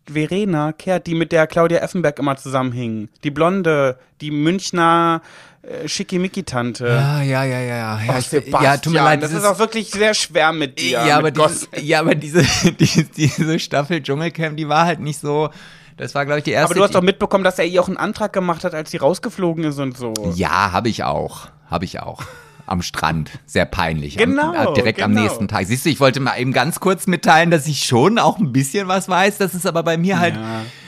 [0.08, 3.10] Verena Kehrt, die mit der Claudia Effenberg immer zusammenhing.
[3.24, 5.22] Die Blonde, die Münchner
[5.62, 6.88] äh, Schickimicki-Tante.
[6.88, 8.00] Ja, ja, ja, ja.
[8.02, 9.22] Ach, Ja, ich, Sebastian, ja tut mir leid.
[9.22, 11.06] das dieses- ist auch wirklich sehr schwer mit dir.
[11.06, 11.82] ja, aber mit diese, Gossip.
[11.82, 12.44] ja, aber diese,
[12.80, 15.50] die, diese Staffel Dschungelcamp, die war halt nicht so.
[15.98, 16.66] Das war, glaube ich, die erste.
[16.66, 18.98] Aber du hast doch mitbekommen, dass er ihr auch einen Antrag gemacht hat, als sie
[18.98, 20.14] rausgeflogen ist und so.
[20.36, 21.48] Ja, habe ich auch.
[21.70, 22.24] Habe ich auch.
[22.66, 23.32] Am Strand.
[23.46, 24.18] Sehr peinlich.
[24.18, 25.24] Genau, Am, äh, direkt am genau.
[25.24, 25.66] nächsten Tag.
[25.66, 28.88] Siehst du, ich wollte mal eben ganz kurz mitteilen, dass ich schon auch ein bisschen
[28.88, 29.38] was weiß.
[29.38, 30.38] Das ist aber bei mir halt,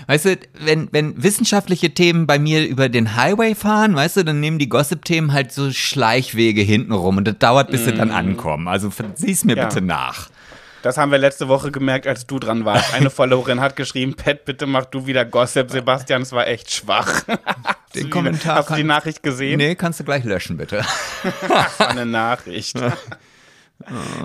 [0.08, 4.42] Weißt du, wenn, wenn wissenschaftliche Themen bei mir über den Highway fahren, weißt du, dann
[4.42, 8.68] nehmen die Gossip-Themen halt so Schleichwege hinten rum und das dauert, bis sie dann ankommen.
[8.68, 9.66] Also sieh's mir Ja.
[9.66, 10.30] bitte nach.
[10.84, 12.94] Das haben wir letzte Woche gemerkt, als du dran warst.
[12.94, 15.72] Eine Followerin hat geschrieben, Pat, bitte mach du wieder Gossip.
[15.72, 17.24] Sebastian, es war echt schwach.
[17.96, 19.60] Den Kommentar Hast du die Nachricht gesehen?
[19.60, 20.84] Nee, kannst du gleich löschen, bitte.
[21.48, 22.78] Das war eine Nachricht.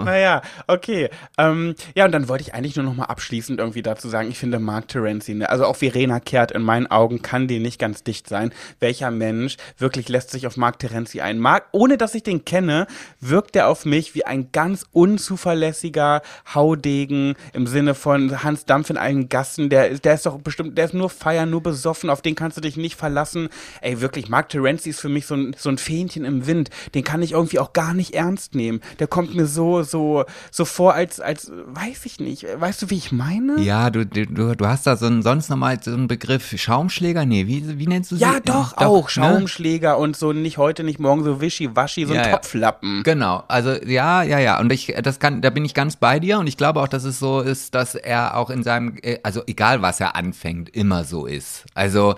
[0.04, 1.10] Naja, okay.
[1.36, 4.38] Ähm, ja, und dann wollte ich eigentlich nur noch mal abschließend irgendwie dazu sagen, ich
[4.38, 8.04] finde Mark Terenzi, ne, also auch Verena Kehrt in meinen Augen kann die nicht ganz
[8.04, 8.52] dicht sein.
[8.80, 11.38] Welcher Mensch wirklich lässt sich auf Mark Terenzi ein?
[11.38, 12.86] Mark, ohne dass ich den kenne,
[13.20, 16.22] wirkt er auf mich wie ein ganz unzuverlässiger
[16.54, 19.70] Haudegen im Sinne von Hans Dampf in allen Gassen.
[19.70, 22.60] Der, der ist doch bestimmt, der ist nur feiern, nur besoffen, auf den kannst du
[22.60, 23.48] dich nicht verlassen.
[23.80, 26.70] Ey, wirklich, Mark Terenzi ist für mich so ein, so ein Fähnchen im Wind.
[26.94, 28.80] Den kann ich irgendwie auch gar nicht ernst nehmen.
[28.98, 32.46] Der kommt mir so, so, so vor, als, als, weiß ich nicht.
[32.56, 33.60] Weißt du, wie ich meine?
[33.60, 37.24] Ja, du, du, du hast da so einen, sonst nochmal so einen Begriff Schaumschläger?
[37.24, 38.22] Nee, wie, wie nennst du sie?
[38.22, 39.04] Ja, doch, auch.
[39.04, 39.10] ne?
[39.10, 42.32] Schaumschläger und so nicht heute, nicht morgen, so wischiwaschi, so ein Ja, ja.
[42.36, 43.02] Topflappen.
[43.02, 44.60] Genau, also ja, ja, ja.
[44.60, 47.04] Und ich, das kann, da bin ich ganz bei dir und ich glaube auch, dass
[47.04, 51.04] es so ist, dass er auch in seinem, äh, also egal was er anfängt, immer
[51.04, 51.64] so ist.
[51.74, 52.16] Also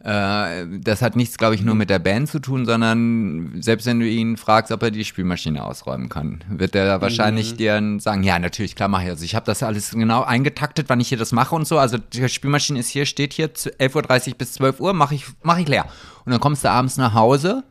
[0.00, 4.06] das hat nichts, glaube ich, nur mit der Band zu tun, sondern selbst wenn du
[4.08, 8.76] ihn fragst, ob er die Spülmaschine ausräumen kann, wird er wahrscheinlich dir sagen, ja, natürlich,
[8.76, 9.10] klar mache ich.
[9.10, 11.78] Also ich habe das alles genau eingetaktet, wann ich hier das mache und so.
[11.78, 15.58] Also die Spülmaschine ist hier, steht hier 11.30 Uhr bis 12 Uhr, mache ich, mach
[15.58, 15.86] ich leer.
[16.24, 17.64] Und dann kommst du abends nach Hause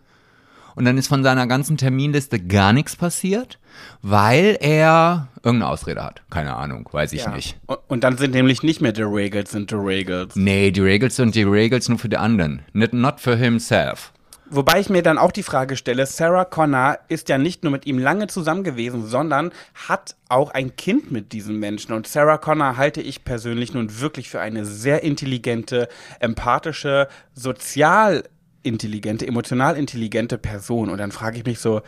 [0.78, 3.58] und dann ist von seiner ganzen Terminliste gar nichts passiert,
[4.04, 6.22] weil er irgendeine Ausrede hat.
[6.30, 7.32] Keine Ahnung, weiß ich Ja.
[7.32, 7.58] nicht.
[7.66, 10.36] Und, und dann sind nämlich nicht mehr die Regals, sind die Regals.
[10.36, 12.62] Nee, die Regels sind die Regels nur für die anderen.
[12.74, 14.14] Not, not for himself.
[14.52, 17.88] Wobei ich mir dann auch die Frage stelle, Sarah Connor ist ja nicht nur mit
[17.88, 19.52] ihm lange zusammen gewesen, sondern
[19.90, 21.92] hat auch ein Kind mit diesem Menschen.
[21.94, 28.24] Und Sarah Connor halte ich persönlich nun wirklich für eine sehr intelligente, empathische, sozial
[28.68, 30.90] intelligente, emotional intelligente Person.
[30.90, 31.82] Und dann frage ich mich so,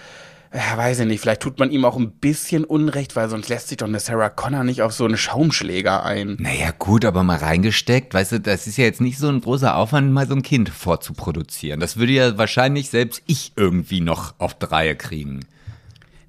[0.54, 3.68] ja, weiß ich nicht, vielleicht tut man ihm auch ein bisschen Unrecht, weil sonst lässt
[3.68, 6.38] sich doch eine Sarah Connor nicht auf so einen Schaumschläger ein.
[6.40, 9.76] Naja, gut, aber mal reingesteckt, weißt du, das ist ja jetzt nicht so ein großer
[9.76, 11.80] Aufwand, mal so ein Kind vorzuproduzieren.
[11.80, 15.42] Das würde ja wahrscheinlich selbst ich irgendwie noch auf die Reihe kriegen.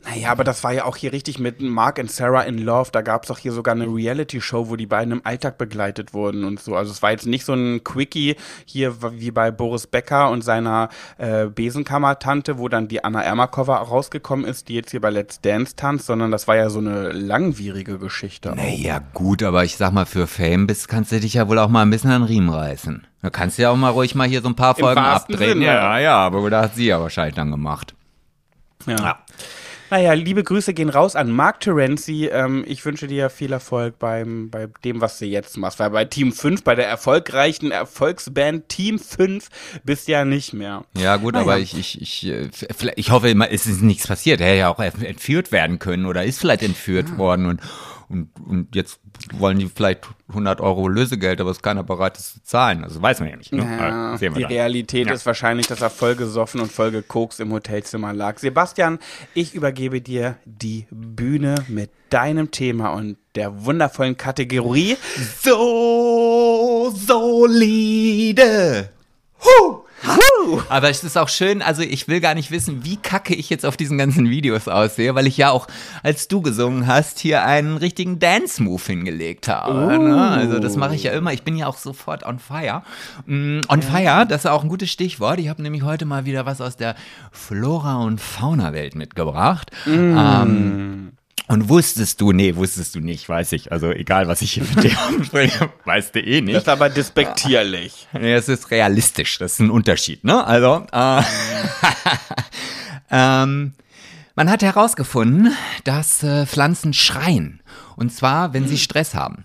[0.03, 2.89] Naja, aber das war ja auch hier richtig mit Mark und Sarah in Love.
[2.91, 6.45] Da gab es doch hier sogar eine Reality-Show, wo die beiden im Alltag begleitet wurden
[6.45, 6.75] und so.
[6.75, 10.89] Also es war jetzt nicht so ein Quickie hier wie bei Boris Becker und seiner
[11.19, 15.77] äh, Besenkammer-Tante, wo dann die Anna Ermakova rausgekommen ist, die jetzt hier bei Let's Dance
[15.77, 18.53] tanzt, sondern das war ja so eine langwierige Geschichte.
[18.53, 18.57] auch.
[18.57, 21.69] Naja, gut, aber ich sag mal, für Fame bist, kannst du dich ja wohl auch
[21.69, 23.07] mal ein bisschen an den Riemen reißen.
[23.21, 25.51] Da kannst du ja auch mal ruhig mal hier so ein paar Folgen abdrehen.
[25.51, 25.67] Sinne.
[25.67, 27.95] Ja, ja, aber da hat sie ja wahrscheinlich dann gemacht.
[28.87, 29.19] Ja.
[29.91, 32.27] Naja, liebe Grüße gehen raus an Mark Terenzi.
[32.33, 35.81] Ähm, ich wünsche dir viel Erfolg beim, bei dem, was du jetzt machst.
[35.81, 39.49] Weil bei Team 5, bei der erfolgreichen Erfolgsband Team 5,
[39.83, 40.85] bist du ja nicht mehr.
[40.97, 41.45] Ja, gut, Naja.
[41.45, 42.49] aber ich, ich, ich, äh,
[42.95, 44.41] ich hoffe, immer, es ist nichts passiert.
[44.41, 47.61] Er hätte ja auch entführt werden können oder ist vielleicht entführt worden und,
[48.11, 48.99] und, und jetzt
[49.33, 52.83] wollen die vielleicht 100 Euro Lösegeld, aber ist keiner bereit, das zu zahlen.
[52.85, 53.53] Also weiß man ja nicht.
[53.53, 53.63] Ne?
[53.63, 54.53] Ja, sehen wir die dann.
[54.53, 55.13] Realität Ja.
[55.15, 58.39] ist wahrscheinlich, dass er voll gesoffen und voll gekokst im Hotelzimmer lag.
[58.39, 58.99] Sebastian,
[59.33, 64.97] ich übergebe dir die Bühne mit deinem Thema und der wundervollen Kategorie.
[65.41, 68.91] So solide.
[69.43, 69.85] Huh.
[70.69, 73.67] Aber es ist auch schön, also ich will gar nicht wissen, wie kacke ich jetzt
[73.67, 75.67] auf diesen ganzen Videos aussehe, weil ich ja auch,
[76.03, 79.99] als du gesungen hast, hier einen richtigen Dance-Move hingelegt habe.
[79.99, 80.31] Ne?
[80.31, 81.33] Also das mache ich ja immer.
[81.33, 82.83] Ich bin ja auch sofort on fire.
[83.27, 85.39] Mm, on fire, das ist auch ein gutes Stichwort.
[85.39, 86.95] Ich habe nämlich heute mal wieder was aus der
[87.33, 89.71] Flora- und Fauna-Welt mitgebracht.
[89.87, 91.13] Ähm,
[91.51, 93.73] und wusstest du, nee, wusstest du nicht, weiß ich.
[93.73, 96.57] Also egal, was ich hier mit dir spreche, weißt du eh Das nicht.
[96.57, 98.07] ist aber despektierlich.
[98.13, 100.45] Nee, es ist realistisch, das ist ein Unterschied, ne?
[100.47, 101.23] Also, äh,
[103.11, 103.73] ähm,
[104.37, 107.61] man hat herausgefunden, dass äh, Pflanzen schreien.
[107.97, 109.45] Und zwar, wenn sie Stress haben.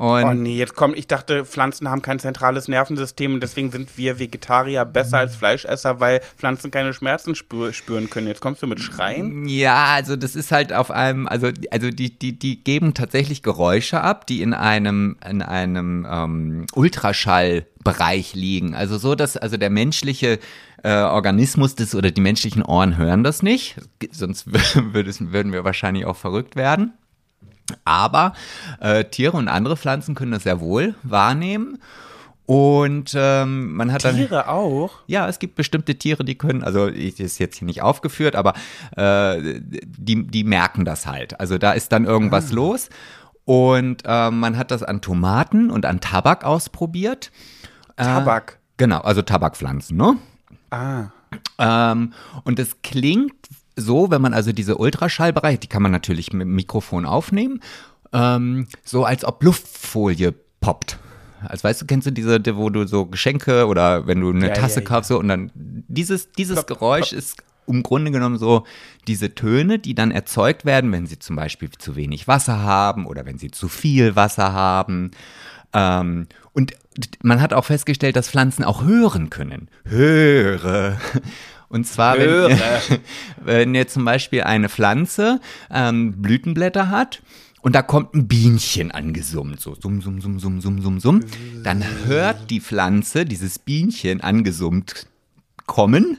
[0.00, 3.98] Und Oh nee, jetzt kommt, ich dachte, Pflanzen haben kein zentrales Nervensystem und deswegen sind
[3.98, 8.26] wir Vegetarier besser als Fleischesser, weil Pflanzen keine Schmerzen spür, spüren können.
[8.26, 9.46] Jetzt kommst du mit Schreien?
[9.46, 14.00] Ja, also das ist halt auf einem, also, also die, die, die geben tatsächlich Geräusche
[14.00, 18.74] ab, die in einem, in einem ähm, Ultraschallbereich liegen.
[18.74, 20.38] Also so, dass also der menschliche
[20.82, 23.76] äh, Organismus des oder die menschlichen Ohren hören das nicht,
[24.12, 26.94] sonst würden wir wahrscheinlich auch verrückt werden.
[27.84, 28.34] Aber
[28.80, 31.78] äh, Tiere und andere Pflanzen können das sehr wohl wahrnehmen.
[32.46, 34.16] Und ähm, man hat dann.
[34.16, 34.90] Tiere auch?
[35.06, 38.54] Ja, es gibt bestimmte Tiere, die können, also ich ist jetzt hier nicht aufgeführt, aber
[38.96, 41.38] äh, die, die merken das halt.
[41.38, 42.88] Also da ist dann irgendwas los.
[43.44, 47.30] Und äh, man hat das an Tomaten und an Tabak ausprobiert.
[47.96, 48.58] Äh, Tabak.
[48.78, 50.16] Genau, also Tabakpflanzen, ne?
[50.70, 51.10] Ah.
[51.58, 52.12] Ähm,
[52.44, 53.34] und es klingt
[53.76, 57.60] so, wenn man also diese Ultraschallbereiche, die kann man natürlich mit dem Mikrofon aufnehmen,
[58.12, 60.98] ähm, so als ob Luftfolie poppt.
[61.42, 64.48] Also weißt du, kennst du diese, die- wo du so Geschenke oder wenn du eine
[64.48, 64.88] Ja, Tasse ja, ja.
[64.88, 67.18] kaufst so, und dann dieses, dieses Plop, Geräusch plop.
[67.18, 68.64] ist im Grunde genommen so
[69.06, 73.24] diese Töne, die dann erzeugt werden, wenn sie zum Beispiel zu wenig Wasser haben oder
[73.24, 75.12] wenn sie zu viel Wasser haben.
[75.72, 76.72] Ähm, und
[77.22, 79.68] man hat auch festgestellt, dass Pflanzen auch hören können.
[79.84, 80.98] Höre.
[81.70, 82.58] Und zwar, wenn,
[83.44, 87.22] wenn jetzt zum Beispiel eine Pflanze ähm, Blütenblätter hat
[87.62, 91.24] und da kommt ein Bienchen angesummt, so summ, summ, summ, summ, summ, summ, summ,
[91.62, 95.06] dann hört die Pflanze dieses Bienchen angesummt
[95.66, 96.18] kommen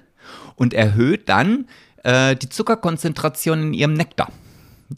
[0.56, 1.68] und erhöht dann
[2.04, 4.32] äh, die Zuckerkonzentration in ihrem Nektar.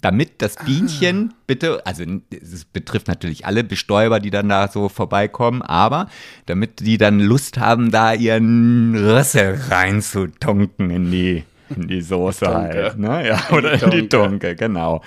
[0.02, 5.62] Damit das Bienchen bitte, also es betrifft natürlich alle Bestäuber, die dann da so vorbeikommen,
[5.62, 6.10] aber
[6.46, 11.44] damit die dann Lust haben, da ihren Rüssel reinzutunken in die,
[11.76, 12.60] in die Soße Tunke.
[12.60, 12.98] halt.
[12.98, 13.28] Ne?
[13.28, 14.10] Ja, oder in die.
[14.10, 15.02] Tunke, genau.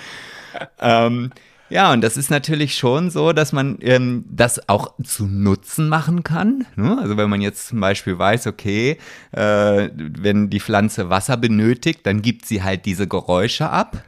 [0.81, 1.31] ähm,
[1.69, 6.23] ja, und das ist natürlich schon so, dass man ähm, das auch zu Nutzen machen
[6.23, 6.65] kann.
[6.77, 6.97] Ne?
[7.01, 8.99] Also wenn man jetzt zum Beispiel weiß, okay,
[9.33, 14.01] äh, wenn die Pflanze Wasser benötigt, dann gibt sie halt diese Geräusche ab.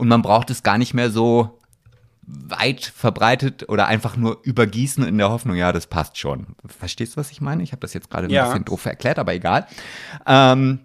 [0.00, 1.58] Und man braucht es gar nicht mehr so
[2.22, 6.46] weit verbreitet oder einfach nur übergießen in der Hoffnung, ja, das passt schon.
[6.66, 7.62] Verstehst du, was ich meine?
[7.62, 8.46] Ich habe das jetzt gerade ein Ja.
[8.46, 9.66] bisschen doof erklärt, aber egal.
[10.26, 10.80] Ähm,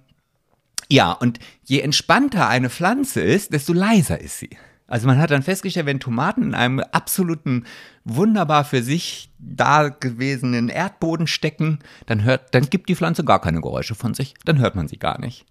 [0.89, 4.49] ja, und je entspannter eine Pflanze ist, desto leiser ist sie.
[4.87, 7.65] Also man hat dann festgestellt, wenn Tomaten in einem absoluten,
[8.03, 13.61] wunderbar für sich da gewesenen Erdboden stecken, dann hört, dann gibt die Pflanze gar keine
[13.61, 15.45] Geräusche von sich, dann hört man sie gar nicht.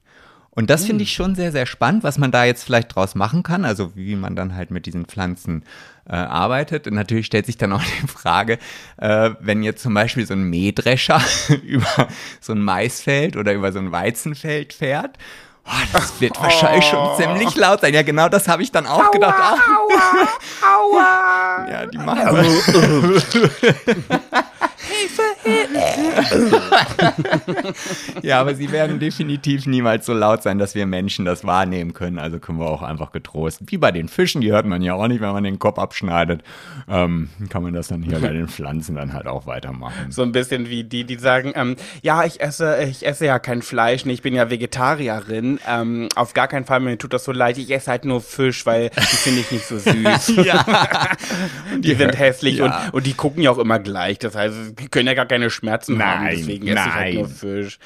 [0.54, 3.42] Und das finde ich schon sehr, sehr spannend, was man da jetzt vielleicht draus machen
[3.42, 5.64] kann, also wie man dann halt mit diesen Pflanzen
[6.08, 6.86] äh, arbeitet.
[6.86, 8.58] Und natürlich stellt sich dann auch die Frage,
[8.98, 11.20] äh, wenn jetzt zum Beispiel so ein Mähdrescher
[11.64, 12.08] über
[12.40, 15.18] so ein Maisfeld oder über so ein Weizenfeld fährt,
[15.66, 17.92] oh, das wird wahrscheinlich schon ziemlich laut sein.
[17.92, 19.34] Ja, genau das habe ich dann auch gedacht.
[19.36, 19.56] Ah,
[20.76, 21.66] Aua!
[21.70, 22.50] ja, die machen
[28.22, 32.18] Ja, aber sie werden definitiv niemals so laut sein, dass wir Menschen das wahrnehmen können.
[32.18, 33.60] Also können wir auch einfach getrost.
[33.66, 36.42] Wie bei den Fischen, die hört man ja auch nicht, wenn man den Kopf abschneidet.
[36.88, 40.10] Ähm, kann man das dann hier bei den Pflanzen dann halt auch weitermachen.
[40.10, 43.62] So ein bisschen wie die, die sagen, ähm, ja, ich esse, ich esse ja kein
[43.62, 45.58] Fleisch, ich bin ja Vegetarierin.
[45.68, 48.64] Ähm, auf gar keinen Fall, mir tut das so leid, ich esse halt nur Fisch,
[48.66, 50.32] weil die finde ich nicht so süß.
[50.44, 50.64] Ja.
[51.78, 52.64] Die sind hässlich Ja.
[52.86, 54.18] und, und die gucken ja auch immer gleich.
[54.18, 56.24] Das heißt, die können ja gar keine Schmerzen haben.
[56.24, 57.14] Nein, Deswegen esse ich halt nein.
[57.14, 57.78] nur Fisch.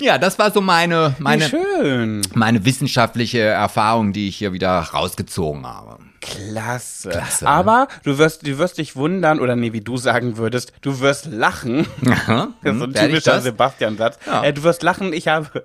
[0.00, 2.22] ja, das war so meine, meine, schön.
[2.34, 5.98] meine wissenschaftliche Erfahrung, die ich hier wieder rausgezogen habe.
[6.20, 7.10] Klasse.
[7.10, 7.46] Klasse?
[7.46, 11.26] Aber du wirst, du wirst dich wundern, oder nee, wie du sagen würdest, du wirst
[11.26, 11.86] lachen.
[12.06, 12.48] Aha.
[12.62, 13.40] Das ist so ein ich typischer?
[13.40, 14.18] Sebastian-Satz.
[14.26, 14.44] Ja.
[14.44, 15.64] Äh, du wirst lachen, ich habe,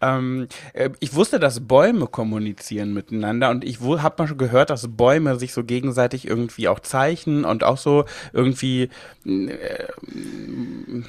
[0.00, 4.86] ähm, äh, ich wusste, dass Bäume kommunizieren miteinander und ich habe mal schon gehört, dass
[4.88, 8.88] Bäume sich so gegenseitig irgendwie auch zeichnen und auch so irgendwie,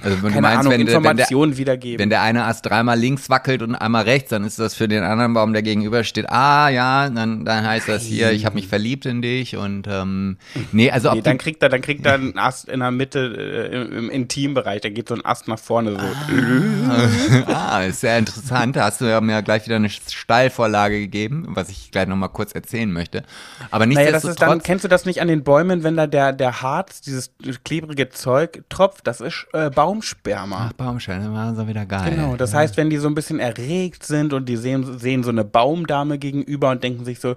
[0.03, 1.99] Also wenn keine Ahnung, wenn, der- wenn, der, Informationen wiedergeben.
[1.99, 5.03] wenn der eine Ast dreimal links wackelt und einmal rechts, dann ist das für den
[5.03, 8.67] anderen Baum, der gegenüber steht, ah ja, dann, dann heißt das hier, ich habe mich
[8.81, 10.37] verliebt in dich und ähm,
[10.71, 13.19] nee, also ob Nee, dann kriegt er, dann kriegt er einen Ast in der Mitte
[13.19, 14.81] äh, im, im Intimbereich.
[14.81, 17.51] Da geht so ein Ast nach vorne so.
[17.53, 18.75] ah, ist sehr interessant.
[18.75, 22.53] Da hast du ja mir gleich wieder eine Steilvorlage gegeben, was ich gleich nochmal kurz
[22.53, 23.23] erzählen möchte.
[23.69, 26.33] Aber Naja, das ist dann, kennst du das nicht an den Bäumen, wenn da der,
[26.33, 27.31] der Harz, dieses
[27.63, 29.05] klebrige Zeug tropft?
[29.05, 30.69] Das ist äh, Baumsperma.
[30.69, 32.09] Ach, Baumstein, das war so wieder geil.
[32.09, 35.29] Genau, das heißt, wenn die so ein bisschen erregt sind und die sehen, sehen so
[35.29, 37.35] eine Baumdame gegenüber und denken sich so,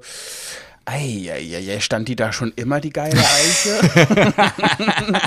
[0.87, 3.81] Eieiei, stand die da schon immer, die geile Eiche?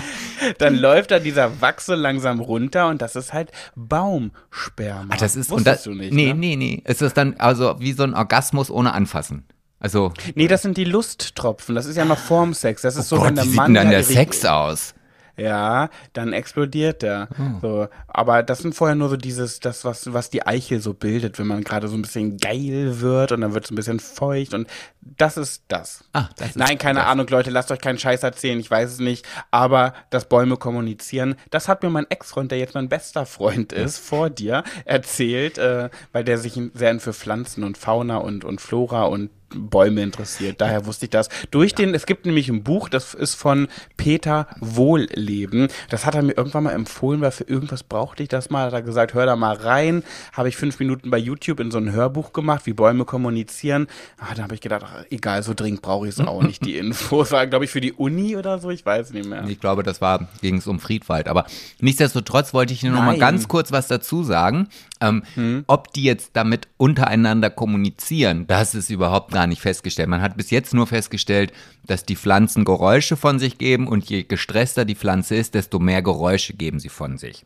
[0.59, 5.13] Dann läuft da dieser Wachse langsam runter und das ist halt Baumsperma.
[5.13, 6.35] Ach, das ist und Wusstest das, du nicht, Nee, ne?
[6.35, 6.81] nee, nee.
[6.83, 9.45] Es ist dann also wie so ein Orgasmus ohne Anfassen.
[9.79, 11.75] Also, Nee, das sind die Lusttropfen.
[11.75, 12.81] Das ist ja noch vorm Sex.
[12.81, 14.93] Das ist so, oh Gott, wenn der wie sieht Mann denn dann der Sex aus?
[15.37, 17.29] Ja, dann explodiert der.
[17.35, 17.59] Hm.
[17.61, 21.37] So, aber das sind vorher nur so dieses, das, was, was die Eichel so bildet,
[21.37, 24.55] wenn man gerade so ein bisschen geil wird und dann wird es ein bisschen feucht
[24.55, 24.67] und
[25.01, 26.03] das ist das.
[26.13, 27.07] Ah, das ist Nein, keine das.
[27.07, 31.35] Ahnung, Leute, lasst euch keinen Scheiß erzählen, ich weiß es nicht, aber dass Bäume kommunizieren,
[31.51, 35.89] das hat mir mein Ex-Freund, der jetzt mein bester Freund ist, vor dir erzählt, äh,
[36.11, 40.59] weil der sich sehr für Pflanzen und Fauna und, und Flora und Bäume interessiert.
[40.59, 41.29] Daher wusste ich das.
[41.51, 45.69] Durch den, es gibt nämlich ein Buch, das ist von Peter Wohlleben.
[45.89, 48.67] Das hat er mir irgendwann mal empfohlen, weil für irgendwas brauchte ich das mal.
[48.67, 50.03] Hat er gesagt, hör da mal rein.
[50.33, 53.87] Habe ich fünf Minuten bei YouTube in so ein Hörbuch gemacht, wie Bäume kommunizieren.
[54.17, 56.77] Ah, da habe ich gedacht, ach, egal, so dringend brauche ich es auch nicht, die
[56.77, 57.31] Infos.
[57.31, 59.45] War, glaube ich, für die Uni oder so, ich weiß nicht mehr.
[59.47, 61.27] Ich glaube, das war, ging es um Friedwald.
[61.27, 61.45] Aber
[61.79, 64.67] nichtsdestotrotz wollte ich nur noch mal ganz kurz was dazu sagen.
[64.99, 65.63] Ähm, hm.
[65.67, 70.09] Ob die jetzt damit untereinander kommunizieren, das ist überhaupt gar nicht festgestellt.
[70.09, 71.53] Man hat bis jetzt nur festgestellt,
[71.85, 76.01] dass die Pflanzen Geräusche von sich geben und je gestresster die Pflanze ist, desto mehr
[76.01, 77.45] Geräusche geben sie von sich.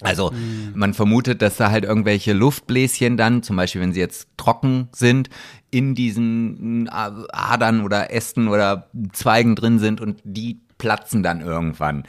[0.00, 0.72] Also hm.
[0.74, 5.30] man vermutet, dass da halt irgendwelche Luftbläschen dann, zum Beispiel wenn sie jetzt trocken sind,
[5.70, 12.02] in diesen Adern oder Ästen oder Zweigen drin sind und die platzen dann irgendwann.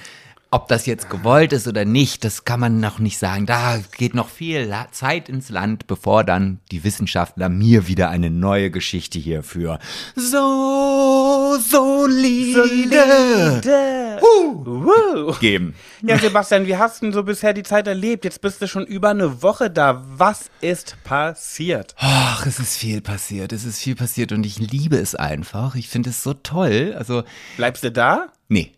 [0.54, 3.46] Ob das jetzt gewollt ist oder nicht, das kann man noch nicht sagen.
[3.46, 8.70] Da geht noch viel Zeit ins Land, bevor dann die Wissenschaftler mir wieder eine neue
[8.70, 9.80] Geschichte hierfür
[10.16, 14.20] so solide, solide.
[14.22, 15.34] Uh, uh.
[15.40, 15.74] geben.
[16.02, 18.26] Ja, Sebastian, wie hast du so bisher die Zeit erlebt?
[18.26, 20.04] Jetzt bist du schon über eine Woche da.
[20.06, 21.96] Was ist passiert?
[21.98, 23.54] Ach, es ist viel passiert.
[23.54, 25.76] Es ist viel passiert und ich liebe es einfach.
[25.76, 26.94] Ich finde es so toll.
[26.98, 27.24] Also
[27.56, 28.28] bleibst du da?
[28.50, 28.74] Nee.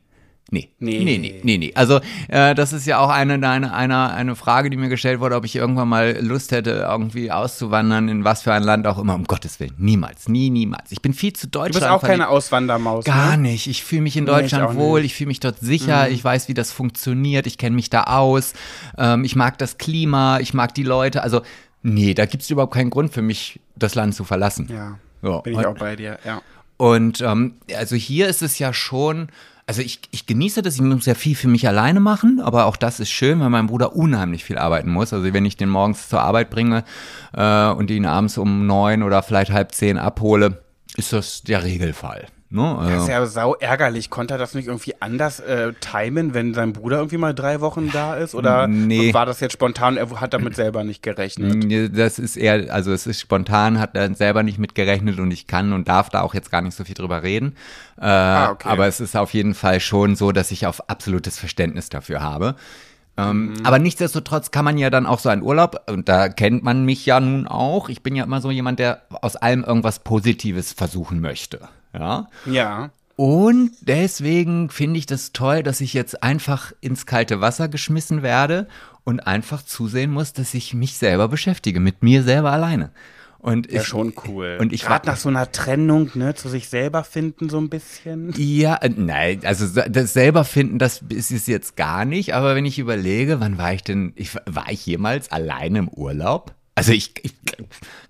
[0.54, 0.70] Nee.
[0.78, 1.04] Nee.
[1.04, 1.72] Nee, nee, nee, nee.
[1.74, 5.36] Also, äh, das ist ja auch eine, eine, eine, eine Frage, die mir gestellt wurde,
[5.36, 9.16] ob ich irgendwann mal Lust hätte, irgendwie auszuwandern, in was für ein Land auch immer.
[9.16, 9.74] Um Gottes Willen.
[9.80, 10.30] Niemals.
[10.30, 10.91] Nie, niemals.
[10.91, 11.76] Ich bin viel zu Deutschland.
[11.76, 13.04] Du bist auch keine Auswandermaus.
[13.04, 13.49] Gar ne?
[13.49, 13.66] nicht.
[13.66, 15.04] Ich fühle mich in Deutschland nee, ich wohl.
[15.04, 16.06] Ich fühle mich dort sicher.
[16.06, 16.14] Mhm.
[16.14, 17.47] Ich weiß, wie das funktioniert.
[17.47, 18.54] Ich kenne mich da aus.
[18.95, 20.39] Ähm, ich mag das Klima.
[20.39, 21.24] Ich mag die Leute.
[21.24, 21.41] Also,
[21.82, 24.70] nee, da gibt es überhaupt keinen Grund für mich, das Land zu verlassen.
[24.72, 24.99] Ja.
[25.28, 25.39] ja.
[25.39, 26.43] Bin ich auch bei dir, ja.
[26.78, 29.30] Und ähm, also hier ist es ja schon
[29.66, 32.76] also ich, ich genieße das, ich muss ja viel für mich alleine machen, aber auch
[32.76, 35.14] das ist schön, weil mein Bruder unheimlich viel arbeiten muss.
[35.14, 36.84] Also wenn ich den morgens zur Arbeit bringe
[37.34, 40.61] äh, und ihn abends um neun oder vielleicht halb zehn abhole,
[40.97, 42.28] ist das der Regelfall.
[42.54, 42.78] Ne?
[42.78, 42.93] Also.
[42.93, 44.12] Das ist ja sau ärgerlich.
[44.12, 47.89] Konnte er das nicht irgendwie anders äh, timen, wenn sein Bruder irgendwie mal drei Wochen
[47.91, 48.36] da ist?
[48.36, 49.12] Oder nee.
[49.12, 49.97] war das jetzt spontan?
[49.97, 51.97] Er hat damit selber nicht gerechnet.
[51.97, 55.47] Das ist eher, also es ist spontan, hat er selber nicht mit gerechnet und ich
[55.47, 57.56] kann und darf da auch jetzt gar nicht so viel drüber reden.
[57.97, 58.70] Äh, ah, okay.
[58.70, 62.54] Aber es ist auf jeden Fall schon so, dass ich auf absolutes Verständnis dafür habe.
[63.18, 63.66] Ähm, mhm.
[63.66, 67.06] Aber nichtsdestotrotz kann man ja dann auch so einen Urlaub, und da kennt man mich
[67.08, 71.20] ja nun auch, ich bin ja immer so jemand, der aus allem irgendwas Positives versuchen
[71.20, 71.68] möchte.
[71.93, 72.27] Ja.
[72.45, 72.91] Ja.
[73.15, 78.67] Und deswegen finde ich das toll, dass ich jetzt einfach ins kalte Wasser geschmissen werde
[79.03, 82.91] und einfach zusehen muss, dass ich mich selber beschäftige, mit mir selber alleine.
[83.43, 84.57] Und ja, ich, schon cool.
[84.59, 88.33] Und ich Gerade nach so einer Trennung, ne, zu sich selber finden so ein bisschen.
[88.37, 92.33] Ja, äh, nein, also das selber finden, das ist es jetzt gar nicht.
[92.33, 96.55] Aber wenn ich überlege, wann war ich denn, ich, war ich jemals alleine im Urlaub?
[96.76, 97.34] Also ich, ich,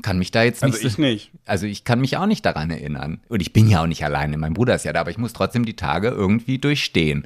[0.01, 0.76] kann mich da jetzt nicht.
[0.76, 1.32] Also ich nicht.
[1.45, 3.20] Also ich kann mich auch nicht daran erinnern.
[3.28, 4.38] Und ich bin ja auch nicht alleine.
[4.38, 7.26] Mein Bruder ist ja da, aber ich muss trotzdem die Tage irgendwie durchstehen.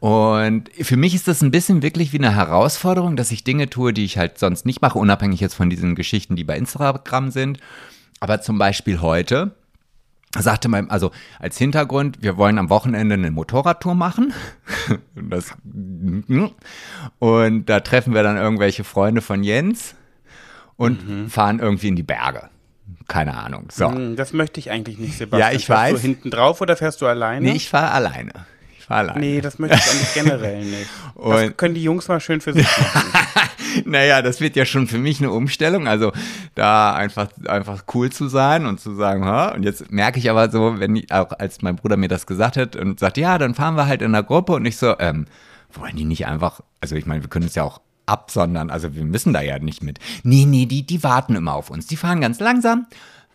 [0.00, 3.92] Und für mich ist das ein bisschen wirklich wie eine Herausforderung, dass ich Dinge tue,
[3.92, 7.58] die ich halt sonst nicht mache, unabhängig jetzt von diesen Geschichten, die bei Instagram sind.
[8.20, 9.54] Aber zum Beispiel heute
[10.36, 14.32] sagte mein, also als Hintergrund, wir wollen am Wochenende eine Motorradtour machen.
[15.14, 15.54] das,
[17.20, 19.94] und da treffen wir dann irgendwelche Freunde von Jens
[20.76, 21.30] und mhm.
[21.30, 22.48] fahren irgendwie in die Berge.
[23.08, 23.68] Keine Ahnung.
[23.70, 23.90] So.
[23.90, 25.52] Hm, das möchte ich eigentlich nicht, Sebastian.
[25.52, 25.94] Ja, ich fährst weiß.
[25.94, 27.46] du hinten drauf oder fährst du alleine?
[27.46, 28.32] Nee, ich fahre alleine.
[28.78, 29.20] Ich fahre alleine.
[29.20, 30.90] Nee, das möchte ich eigentlich generell nicht.
[31.14, 33.12] Und das können die Jungs mal schön für sich machen.
[33.84, 35.86] naja, das wird ja schon für mich eine Umstellung.
[35.86, 36.12] Also
[36.54, 40.50] da einfach, einfach cool zu sein und zu sagen, ha, und jetzt merke ich aber
[40.50, 43.54] so, wenn ich, auch als mein Bruder mir das gesagt hat und sagt, ja, dann
[43.54, 45.26] fahren wir halt in der Gruppe und ich so, ähm,
[45.72, 48.70] wollen die nicht einfach, also ich meine, wir können es ja auch absondern.
[48.70, 49.98] Also wir müssen da ja nicht mit.
[50.22, 51.86] Nee, nee, die, die warten immer auf uns.
[51.86, 52.86] Die fahren ganz langsam.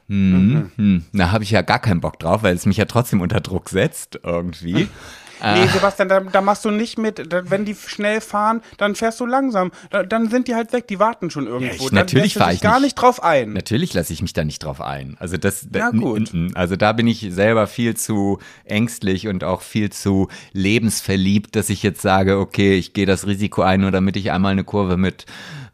[0.08, 0.72] Hm, mhm.
[0.76, 1.06] hm.
[1.14, 3.70] Da habe ich ja gar keinen Bock drauf, weil es mich ja trotzdem unter Druck
[3.70, 4.88] setzt irgendwie.
[5.42, 5.68] Nee, ah.
[5.68, 7.32] Sebastian, da, da, machst du nicht mit.
[7.32, 9.72] Da, wenn die schnell fahren, dann fährst du langsam.
[9.90, 11.84] Da, dann sind die halt weg, die warten schon irgendwo.
[11.84, 13.54] Ja, ich, natürlich fahre ich gar nicht drauf ein.
[13.54, 15.16] Natürlich lasse ich mich da nicht drauf ein.
[15.20, 16.32] Also das, ja, gut.
[16.56, 21.84] also da bin ich selber viel zu ängstlich und auch viel zu lebensverliebt, dass ich
[21.84, 25.26] jetzt sage, okay, ich gehe das Risiko ein, nur damit ich einmal eine Kurve mit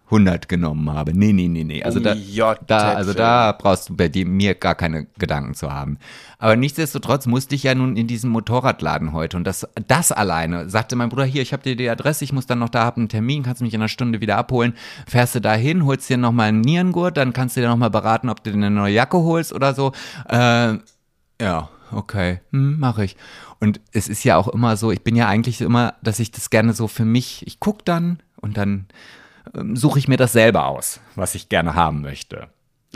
[0.05, 1.17] 100 genommen habe.
[1.17, 1.83] Nee, nee, nee, nee.
[1.83, 2.15] Also da,
[2.67, 5.97] da, also da brauchst du bei dir, mir gar keine Gedanken zu haben.
[6.37, 10.95] Aber nichtsdestotrotz musste ich ja nun in diesen Motorradladen heute und das, das alleine, sagte
[10.95, 13.09] mein Bruder, hier, ich habe dir die Adresse, ich muss dann noch da, hab einen
[13.09, 14.73] Termin, kannst mich in einer Stunde wieder abholen.
[15.07, 18.29] Fährst du da hin, holst dir nochmal einen Nierengurt, dann kannst du dir nochmal beraten,
[18.29, 19.91] ob du dir eine neue Jacke holst oder so.
[20.29, 20.77] Äh,
[21.41, 23.17] ja, okay, hm, mache ich.
[23.59, 26.49] Und es ist ja auch immer so, ich bin ja eigentlich immer, dass ich das
[26.49, 28.87] gerne so für mich, ich guck dann und dann
[29.55, 32.49] ähm, suche ich mir das selber aus, was ich gerne haben möchte.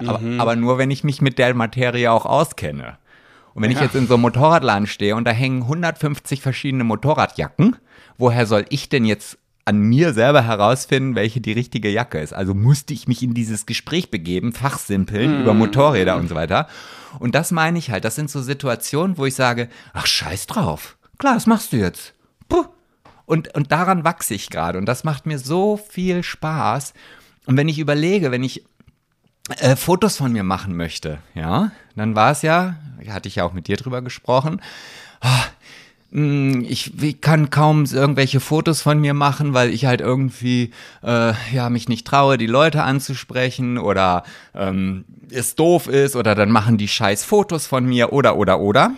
[0.05, 2.97] Aber, aber nur, wenn ich mich mit der Materie auch auskenne.
[3.59, 3.83] Und wenn ich Ja.
[3.83, 7.75] jetzt in so einem Motorradladen stehe und da hängen 150 verschiedene Motorradjacken,
[8.17, 12.31] woher soll ich denn jetzt an mir selber herausfinden, welche die richtige Jacke ist?
[12.31, 16.69] Also musste ich mich in dieses Gespräch begeben, fachsimpeln über Motorräder und so weiter.
[17.19, 18.05] Und das meine ich halt.
[18.05, 20.95] Das sind so Situationen, wo ich sage, ach scheiß drauf.
[21.17, 22.13] Klar, das machst du jetzt.
[22.47, 22.63] Puh.
[23.25, 24.77] Und, und daran wachse ich gerade.
[24.79, 26.93] Und das macht mir so viel Spaß.
[27.45, 28.63] Und wenn ich überlege, wenn ich
[29.57, 32.75] äh, Fotos von mir machen möchte, ja, dann war es ja,
[33.09, 34.61] hatte ich ja auch mit dir drüber gesprochen,
[36.11, 40.71] mh, ich, ich kann kaum irgendwelche Fotos von mir machen, weil ich halt irgendwie
[41.03, 44.23] äh, ja mich nicht traue, die Leute anzusprechen oder
[44.55, 48.91] ähm, es doof ist oder dann machen die scheiß Fotos von mir oder oder oder.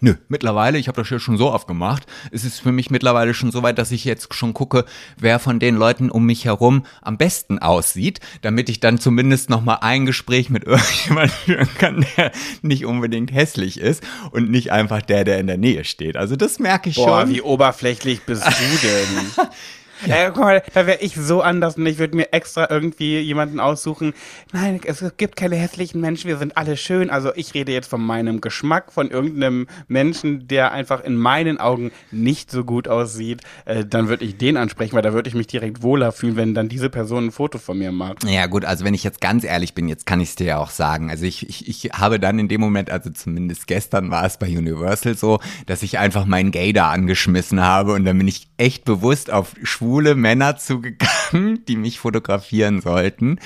[0.00, 3.34] Nö, mittlerweile, ich habe das ja schon so oft gemacht, es ist für mich mittlerweile
[3.34, 4.84] schon so weit, dass ich jetzt schon gucke,
[5.18, 9.62] wer von den Leuten um mich herum am besten aussieht, damit ich dann zumindest noch
[9.62, 12.32] mal ein Gespräch mit irgendjemandem führen kann, der
[12.62, 16.16] nicht unbedingt hässlich ist und nicht einfach der, der in der Nähe steht.
[16.16, 17.30] Also das merke ich Boah, schon.
[17.30, 19.48] wie oberflächlich bist du denn?
[20.06, 20.30] Ja.
[20.30, 24.14] guck mal, da wäre ich so anders und ich würde mir extra irgendwie jemanden aussuchen.
[24.52, 27.10] Nein, es gibt keine hässlichen Menschen, wir sind alle schön.
[27.10, 31.90] Also ich rede jetzt von meinem Geschmack, von irgendeinem Menschen, der einfach in meinen Augen
[32.10, 33.42] nicht so gut aussieht.
[33.64, 36.54] Äh, dann würde ich den ansprechen, weil da würde ich mich direkt wohler fühlen, wenn
[36.54, 38.24] dann diese Person ein Foto von mir macht.
[38.24, 40.58] Ja gut, also wenn ich jetzt ganz ehrlich bin, jetzt kann ich es dir ja
[40.58, 41.10] auch sagen.
[41.10, 44.46] Also ich, ich, ich habe dann in dem Moment, also zumindest gestern war es bei
[44.46, 49.30] Universal so, dass ich einfach meinen Gator angeschmissen habe und dann bin ich echt bewusst
[49.30, 49.54] auf
[49.94, 53.38] schwule Männer zugegangen, die mich fotografieren sollten.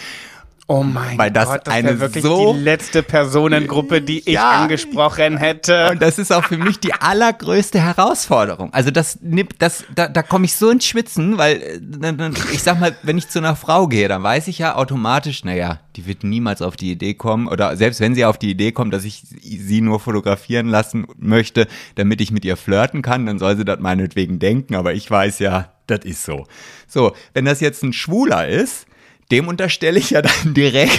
[0.71, 4.51] Oh mein Weil das Gott, das eine wirklich so- die letzte Personengruppe, die ich Ja.
[4.51, 5.89] angesprochen hätte.
[5.93, 8.75] Und das ist auch für mich die allergrößte Herausforderung.
[8.75, 11.57] Also das nimmt, das, da, da komme ich so ins Schwitzen, weil
[12.03, 15.43] äh, ich sag mal, wenn ich zu einer Frau gehe, dann weiß ich ja automatisch,
[15.43, 18.73] naja, die wird niemals auf die Idee kommen, oder selbst wenn sie auf die Idee
[18.73, 23.39] kommt, dass ich sie nur fotografieren lassen möchte, damit ich mit ihr flirten kann, dann
[23.39, 26.47] soll sie das meinetwegen denken, aber ich weiß ja, das ist so.
[26.87, 28.87] So, wenn das jetzt ein Schwuler ist,
[29.31, 30.99] dem unterstelle ich ja dann direkt,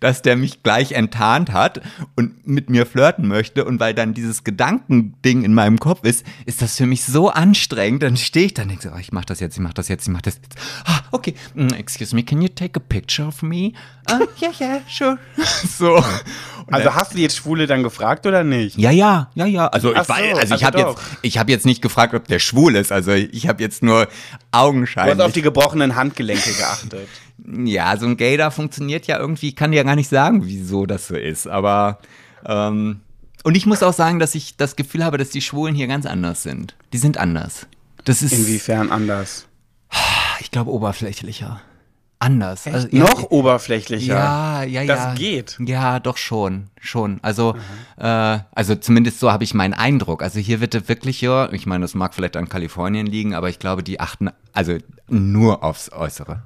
[0.00, 1.80] dass der mich gleich enttarnt hat
[2.16, 3.64] und mit mir flirten möchte.
[3.64, 8.02] Und weil dann dieses Gedankending in meinem Kopf ist, ist das für mich so anstrengend.
[8.04, 9.88] Dann stehe ich da und denke so, oh, ich mach das jetzt, ich mach das
[9.88, 10.54] jetzt, ich mach das jetzt.
[10.84, 13.72] Ah, okay, mm, excuse me, can you take a picture of me?
[14.06, 15.18] Ah, yeah, yeah, sure.
[15.78, 15.96] So.
[16.66, 18.76] Und Also hast du jetzt Schwule dann gefragt oder nicht?
[18.78, 19.66] ja, ja, ja, ja.
[19.68, 20.96] Also Ach ich, so, also ich also habe doch.
[20.98, 22.92] jetzt, ich habe jetzt nicht gefragt, ob der schwul ist.
[22.92, 24.10] Also ich habe jetzt nur Du
[24.52, 25.14] augenscheinlich.
[25.18, 27.07] hast auf die gebrochenen Handgelenke geachtet.
[27.64, 30.86] Ja, so ein Gator funktioniert ja irgendwie, ich kann dir ja gar nicht sagen, wieso
[30.86, 31.98] das so ist, aber
[32.44, 33.00] ähm,
[33.44, 36.06] und ich muss auch sagen, dass ich das Gefühl habe, dass die Schwulen hier ganz
[36.06, 36.74] anders sind.
[36.92, 37.66] Die sind anders.
[38.04, 39.46] Das ist, Inwiefern anders?
[40.40, 41.60] ich glaube, oberflächlicher.
[42.20, 42.66] Anders.
[42.66, 44.14] Also, Noch oberflächlicher.
[44.14, 44.94] Ja, ja, ja.
[44.94, 45.56] Das geht.
[45.64, 47.20] Ja, doch schon, schon.
[47.22, 47.54] Also,
[47.96, 50.24] äh, also zumindest so habe ich meinen Eindruck.
[50.24, 53.60] Also hier wird wirklich ja, ich meine, das mag vielleicht an Kalifornien liegen, aber ich
[53.60, 54.78] glaube, die achten also
[55.08, 56.42] nur aufs Äußere.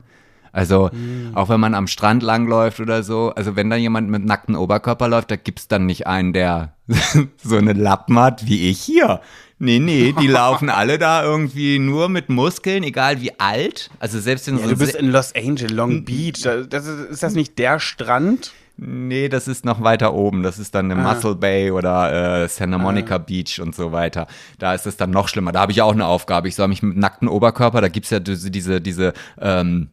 [0.53, 0.91] Also
[1.35, 5.09] auch wenn man am Strand langläuft oder so, also wenn da jemand mit nacktem Oberkörper
[5.09, 6.75] läuft, da gibt's dann nicht einen, der
[7.43, 9.21] so eine Lappen hat wie ich hier.
[9.59, 13.91] Nee, nee, die laufen alle da irgendwie nur mit Muskeln, egal wie alt.
[14.01, 16.43] Also selbst in Ja, so du bist in Los Angeles, Long Beach.
[16.43, 18.53] Da- Das ist, ist das nicht der Strand?
[18.77, 20.43] Nee, das ist noch weiter oben.
[20.43, 21.15] Das ist dann eine Ah.
[21.15, 24.27] Muscle Bay oder äh, Santa Monica Beach und so weiter.
[24.59, 25.53] Da ist es dann noch schlimmer.
[25.53, 26.49] Da habe ich auch eine Aufgabe.
[26.49, 29.91] Ich soll mich mit nacktem Oberkörper, da gibt's ja diese, diese, diese ähm,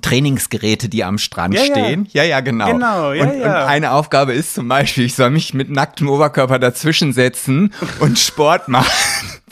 [0.00, 1.66] Trainingsgeräte, die am Strand Ja, ja.
[1.66, 2.08] stehen.
[2.12, 2.66] Ja, ja, genau.
[2.72, 3.46] Genau, ja, und, ja.
[3.62, 8.18] und eine Aufgabe ist zum Beispiel, ich soll mich mit nacktem Oberkörper dazwischen setzen und
[8.18, 8.90] Sport machen.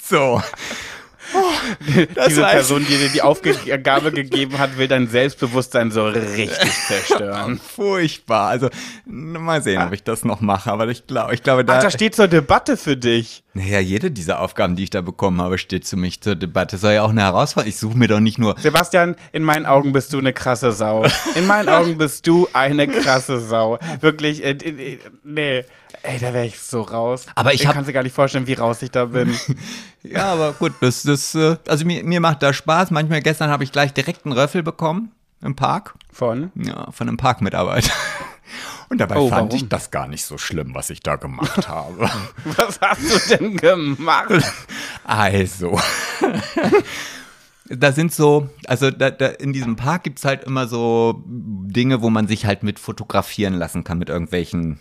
[0.03, 0.43] So.
[1.33, 1.43] Das
[2.29, 6.51] Diese Person, die dir die Aufgabe gegeben hat, will dein Selbstbewusstsein so richtig
[6.89, 7.59] zerstören.
[7.59, 8.49] Furchtbar.
[8.49, 8.69] Also,
[9.07, 10.71] mal sehen, ob ich das noch mache.
[10.71, 11.79] Aber ich glaube, ich glaube, da.
[11.79, 13.43] Ach, da steht zur Debatte für dich.
[13.55, 16.77] Naja, jede dieser Aufgaben, die ich da bekommen habe, steht für mich zur Debatte.
[16.79, 17.69] Soll ja auch eine Herausforderung.
[17.69, 18.57] Ich suche mir doch nicht nur.
[18.59, 21.05] Sebastian, in meinen Augen bist du eine krasse Sau.
[21.35, 23.79] In meinen Augen bist du eine krasse Sau.
[24.01, 25.65] Wirklich, äh, äh, nee.
[26.03, 27.27] Ey, da wäre ich so raus.
[27.35, 29.35] Aber ich hab- kann dir gar nicht vorstellen, wie raus ich da bin.
[30.03, 32.91] Ja, aber gut, das, das, äh, also mir, mir macht das Spaß.
[32.91, 35.95] Manchmal gestern habe ich gleich direkt einen Röffel bekommen im Park.
[36.13, 36.51] Von?
[36.55, 37.93] Ja, von einem Parkmitarbeiter.
[38.89, 39.57] Und dabei Oh, fand warum?
[39.57, 42.11] ich das gar nicht so schlimm, was ich da gemacht habe.
[42.45, 44.33] Was hast du denn gemacht?
[45.05, 45.79] Also.
[47.69, 52.11] Da sind so, also da, da in diesem Park gibt's halt immer so Dinge, wo
[52.11, 54.81] man sich halt mit fotografieren lassen kann, mit irgendwelchen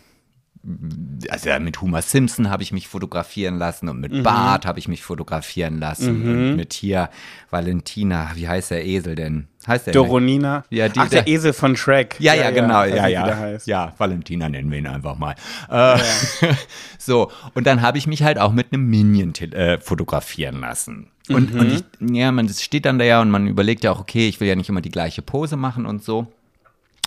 [1.30, 5.02] also mit Homer Simpson habe ich mich fotografieren lassen und mit Bart habe ich mich
[5.04, 7.10] fotografieren lassen und mit hier
[7.50, 9.48] Valentina, wie heißt der Esel denn?
[9.68, 10.64] Heißt der Doronina.
[10.70, 12.16] Ja, die- Ach, der der- Esel von Shrek.
[12.20, 13.58] Ja, ja, genau, ja, nicht, wie der ja.
[13.66, 15.36] Ja, Valentina nennen wir ihn einfach mal.
[15.70, 16.00] Äh,
[16.98, 21.08] so, und dann habe ich mich halt auch mit einem Minion äh, fotografieren lassen.
[21.30, 21.84] Und, und ich,
[22.16, 24.48] ja, man das steht dann da ja und man überlegt ja auch, okay, ich will
[24.48, 26.28] ja nicht immer die gleiche Pose machen und so.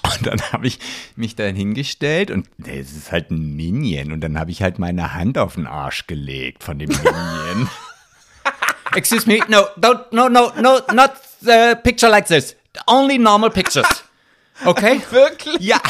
[0.02, 0.78] Und dann habe ich
[1.16, 4.12] mich da hingestellt und es ist halt ein Minion.
[4.12, 7.68] Und dann habe ich halt meine Hand auf den Arsch gelegt von dem Minion.
[8.94, 12.56] Excuse me, no, don't, no, no, no, not the picture like this.
[12.86, 14.04] Only normal pictures.
[14.64, 15.00] Okay?
[15.10, 15.60] Wirklich?
[15.60, 15.80] Ja.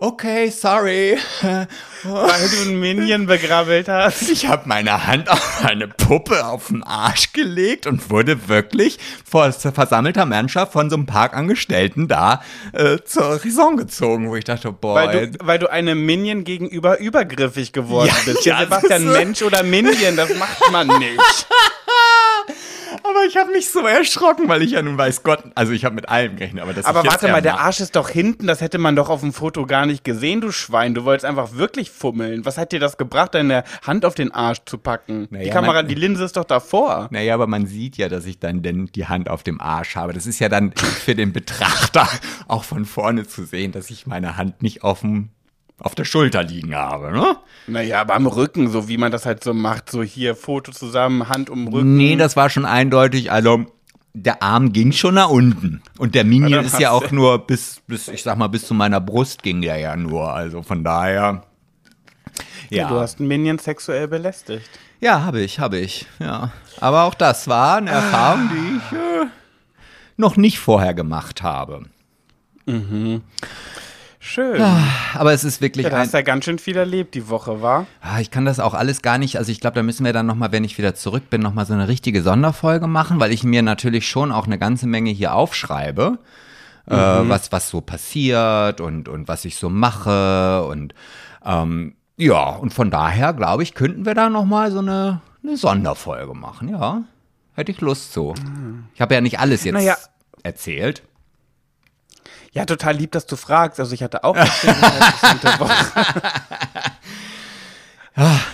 [0.00, 1.18] Okay, sorry.
[1.42, 4.30] Weil du einen Minion begrabbelt hast.
[4.30, 9.50] Ich habe meine Hand auf eine Puppe auf den Arsch gelegt und wurde wirklich vor
[9.52, 12.42] versammelter Mannschaft von so einem Parkangestellten da
[12.72, 17.00] äh, zur Raison gezogen, wo ich dachte, boah, Weil du, weil du einem Minion gegenüber
[17.00, 18.44] übergriffig geworden Ja, bist.
[18.46, 21.18] ja, Ja, Sebastian, Mensch oder Minion, das macht man nicht.
[23.04, 25.94] aber ich habe mich so erschrocken, weil ich ja nun weiß Gott, also ich habe
[25.94, 28.78] mit allem gerechnet, aber das Aber warte mal, der Arsch ist doch hinten, das hätte
[28.78, 30.94] man doch auf dem Foto gar nicht gesehen, du Schwein.
[30.94, 32.44] Du wolltest einfach wirklich fummeln.
[32.44, 35.28] Was hat dir das gebracht, deine Hand auf den Arsch zu packen?
[35.30, 37.08] die Naja, Kamera, man- die Linse ist doch davor.
[37.10, 40.12] Naja, aber man sieht ja, dass ich dann denn die Hand auf dem Arsch habe.
[40.12, 42.08] Das ist ja dann für den Betrachter
[42.48, 45.30] auch von vorne zu sehen, dass ich meine Hand nicht auf dem
[45.80, 47.36] auf der Schulter liegen habe, ne?
[47.66, 51.28] Naja, aber am Rücken, so wie man das halt so macht, so hier Foto zusammen,
[51.28, 51.96] Hand um Rücken.
[51.96, 53.30] Nee, das war schon eindeutig.
[53.30, 53.66] Also
[54.14, 55.82] der Arm ging schon nach unten.
[55.98, 59.00] Und der Minion ist ja auch nur bis, bis, ich sag mal, bis zu meiner
[59.00, 60.32] Brust ging der ja nur.
[60.32, 61.42] Also von daher.
[62.70, 64.68] Ja, Du hast einen Minion sexuell belästigt.
[65.00, 66.06] ja habe ich, habe ich.
[66.18, 66.52] Ja.
[66.80, 69.26] Aber auch das war eine Erfahrung, die ich äh,
[70.16, 71.84] noch nicht vorher gemacht habe.
[74.28, 74.60] Schön.
[75.14, 77.86] Aber es ist wirklich Ja, du hast ja ganz schön viel erlebt die Woche, war?
[78.02, 79.38] Ah, Ich kann das auch alles gar nicht.
[79.38, 81.72] Also ich glaube, da müssen wir dann nochmal, wenn ich wieder zurück bin, nochmal so
[81.72, 86.18] eine richtige Sonderfolge machen, weil ich mir natürlich schon auch eine ganze Menge hier aufschreibe,
[86.86, 90.62] äh, was, was so passiert und, und was ich so mache.
[90.64, 90.94] Und
[91.44, 96.34] ähm, ja, und von daher, glaube ich, könnten wir da nochmal so eine, eine Sonderfolge
[96.34, 97.02] machen, ja.
[97.54, 98.34] Hätte ich Lust zu.
[98.94, 99.96] Ich habe ja nicht alles jetzt Naja.
[100.42, 101.02] erzählt.
[102.58, 103.80] Ja, total lieb, dass du fragst.
[103.80, 105.74] Also ich hatte auch eine interessante Woche.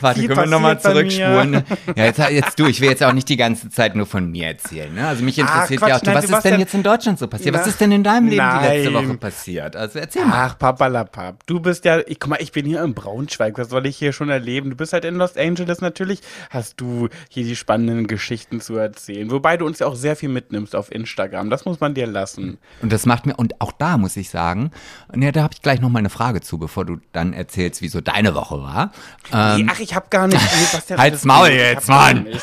[0.00, 1.64] Warte, Viel können wir nochmal zurückspulen?
[1.96, 4.48] Ja, jetzt, jetzt du, ich will jetzt auch nicht die ganze Zeit nur von mir
[4.48, 4.94] erzählen.
[4.94, 5.06] Ne?
[5.06, 7.18] Also mich interessiert Quatsch, ja auch, du, nein, was du ist denn jetzt in Deutschland
[7.18, 7.54] so passiert?
[7.54, 9.08] Was Na, ist denn in deinem Leben die letzte nein.
[9.08, 9.76] Woche passiert?
[9.76, 10.46] Also erzähl mal.
[10.46, 11.46] Ach, papalapap.
[11.46, 13.56] Du bist ja, ich, guck mal, ich bin hier in Braunschweig.
[13.56, 14.70] Was soll ich hier schon erleben?
[14.70, 15.80] Du bist halt in Los Angeles.
[15.80, 19.30] Natürlich hast du hier die spannenden Geschichten zu erzählen.
[19.30, 21.50] Wobei du uns ja auch sehr viel mitnimmst auf Instagram.
[21.50, 22.58] Das muss man dir lassen.
[22.82, 24.70] Und das macht mir, und auch da muss ich sagen,
[25.14, 27.88] ja, da habe ich gleich noch mal eine Frage zu, bevor du dann erzählst, wie
[27.88, 28.92] so deine Woche war.
[29.32, 30.40] Ähm, Nee, ach, ich hab gar nicht.
[30.40, 31.48] Nee, was der Halt's Maul.
[31.48, 32.26] Ich jetzt, Mann.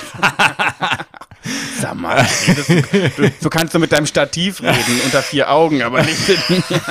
[1.81, 2.81] Sag mal, redest du,
[3.17, 6.63] du, so kannst du mit deinem Stativ reden, unter vier Augen, aber nicht mit mir.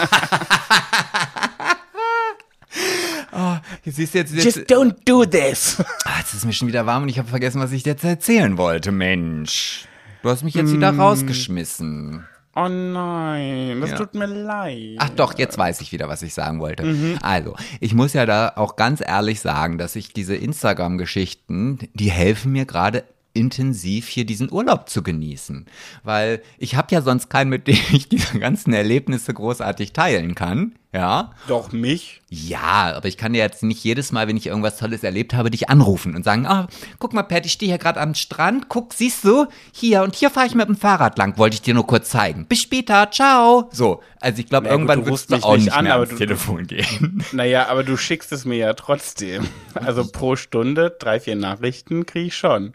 [4.00, 5.76] siehst du jetzt, jetzt, Just don't do this.
[6.04, 8.56] ah, jetzt ist mir schon wieder warm und ich habe vergessen, was ich jetzt erzählen
[8.56, 9.86] wollte, Mensch.
[10.22, 12.26] Du hast mich jetzt wieder rausgeschmissen.
[12.56, 13.96] Oh nein, das Ja.
[13.96, 14.96] tut mir leid.
[14.98, 16.84] Ach doch, jetzt weiß ich wieder, was ich sagen wollte.
[16.84, 17.18] Mhm.
[17.22, 22.52] Also, ich muss ja da auch ganz ehrlich sagen, dass ich diese Instagram-Geschichten, die helfen
[22.52, 25.66] mir gerade intensiv hier diesen Urlaub zu genießen.
[26.02, 30.74] Weil ich habe ja sonst keinen, mit dem ich diese ganzen Erlebnisse großartig teilen kann.
[30.92, 31.30] Ja.
[31.46, 32.20] Doch mich.
[32.30, 35.48] Ja, aber ich kann dir jetzt nicht jedes Mal, wenn ich irgendwas Tolles erlebt habe,
[35.52, 36.66] dich anrufen und sagen, ah,
[36.98, 40.30] guck mal, Pat, ich stehe hier gerade am Strand, guck, siehst du, hier und hier
[40.30, 42.46] fahre ich mit dem Fahrrad lang, wollte ich dir nur kurz zeigen.
[42.46, 43.68] Bis später, ciao.
[43.72, 46.10] So, also ich glaube, gut, irgendwann du wirst du mich auch nicht an, mehr ans
[46.10, 47.24] du- Telefon gehen.
[47.32, 49.46] Naja, aber du schickst es mir ja trotzdem.
[49.74, 52.72] Also pro Stunde drei, vier Nachrichten kriege ich schon.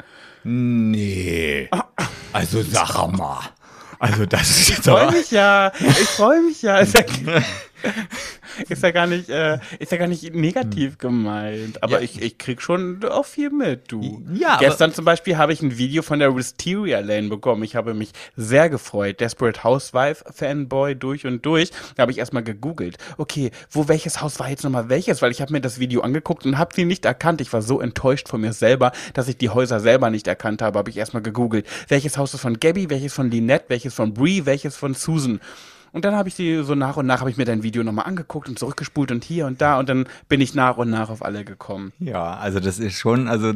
[0.48, 1.68] Nee,
[2.32, 3.40] also sag mal.
[3.98, 5.12] Also das ist Ich jetzt freue aber...
[5.12, 5.72] mich ja.
[5.80, 6.84] Ich freue mich ja.
[8.70, 11.84] Ist ja, gar nicht, äh, ist ja gar nicht negativ gemeint.
[11.84, 12.00] Aber Ja.
[12.00, 14.24] ich, ich krieg schon auch viel mit, du.
[14.34, 17.64] Ja, Gestern zum Beispiel habe ich ein Video von der Wisteria Lane bekommen.
[17.64, 19.20] Ich habe mich sehr gefreut.
[19.20, 21.72] Desperate Housewife Fanboy durch und durch.
[21.96, 22.98] Da habe ich erstmal gegoogelt.
[23.18, 25.22] Okay, wo welches Haus war jetzt nochmal welches?
[25.22, 27.42] Weil ich habe mir das Video angeguckt und habe sie nicht erkannt.
[27.42, 30.80] Ich war so enttäuscht von mir selber, dass ich die Häuser selber nicht erkannt habe.
[30.80, 31.68] Habe ich erstmal gegoogelt.
[31.90, 35.42] Welches Haus ist von Gabby, welches von Lynette, welches von Brie, welches von Susan?
[35.96, 38.06] Und dann habe ich sie so nach und nach, habe ich mir dein Video nochmal
[38.06, 41.24] angeguckt und zurückgespult und hier und da und dann bin ich nach und nach auf
[41.24, 41.94] alle gekommen.
[42.00, 43.54] Ja, also das ist schon, also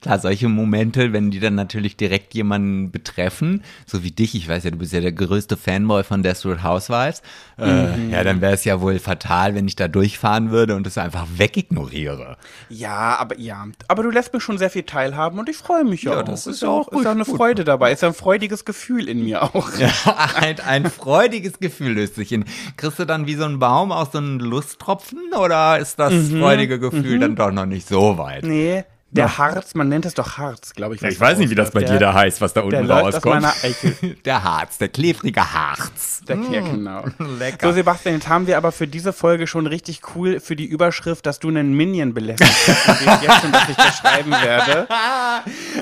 [0.00, 4.64] klar, solche Momente, wenn die dann natürlich direkt jemanden betreffen, so wie dich, ich weiß
[4.64, 7.20] ja, du bist ja der größte Fanboy von Desperate Housewives,
[7.58, 8.10] äh, Mhm.
[8.10, 11.26] ja, dann wäre es ja wohl fatal, wenn ich da durchfahren würde und es einfach
[11.36, 12.38] wegignoriere.
[12.70, 16.02] Ja, aber ja, aber du lässt mich schon sehr viel teilhaben und ich freue mich
[16.04, 16.24] ja, Ja, auch.
[16.24, 17.36] das ist ja auch ist ja eine gut.
[17.36, 19.68] Freude dabei, ist ja ein freudiges Gefühl in mir auch.
[19.78, 19.90] Ja,
[20.36, 22.44] ein, ein freudiges Gefühl löst sich hin.
[22.76, 26.40] Kriegst du dann wie so ein Baum aus so einem Lusttropfen oder ist das Mhm.
[26.40, 28.44] freudige Gefühl dann doch noch nicht so weit?
[28.44, 31.02] Nee, der Harz, man nennt es doch Harz, glaube ich.
[31.02, 33.46] was Ich weiß nicht, wie das bei dir da heißt, was da unten rauskommt.
[34.24, 36.22] Der Harz, der klebrige Harz.
[36.26, 37.04] Der ja, genau.
[37.38, 37.68] Lecker.
[37.68, 41.26] So, Sebastian, jetzt haben wir aber für diese Folge schon richtig cool für die Überschrift,
[41.26, 42.68] dass du einen Minion belästigst.
[42.68, 44.88] Ich weiß jetzt schon, dass ich das schreiben werde.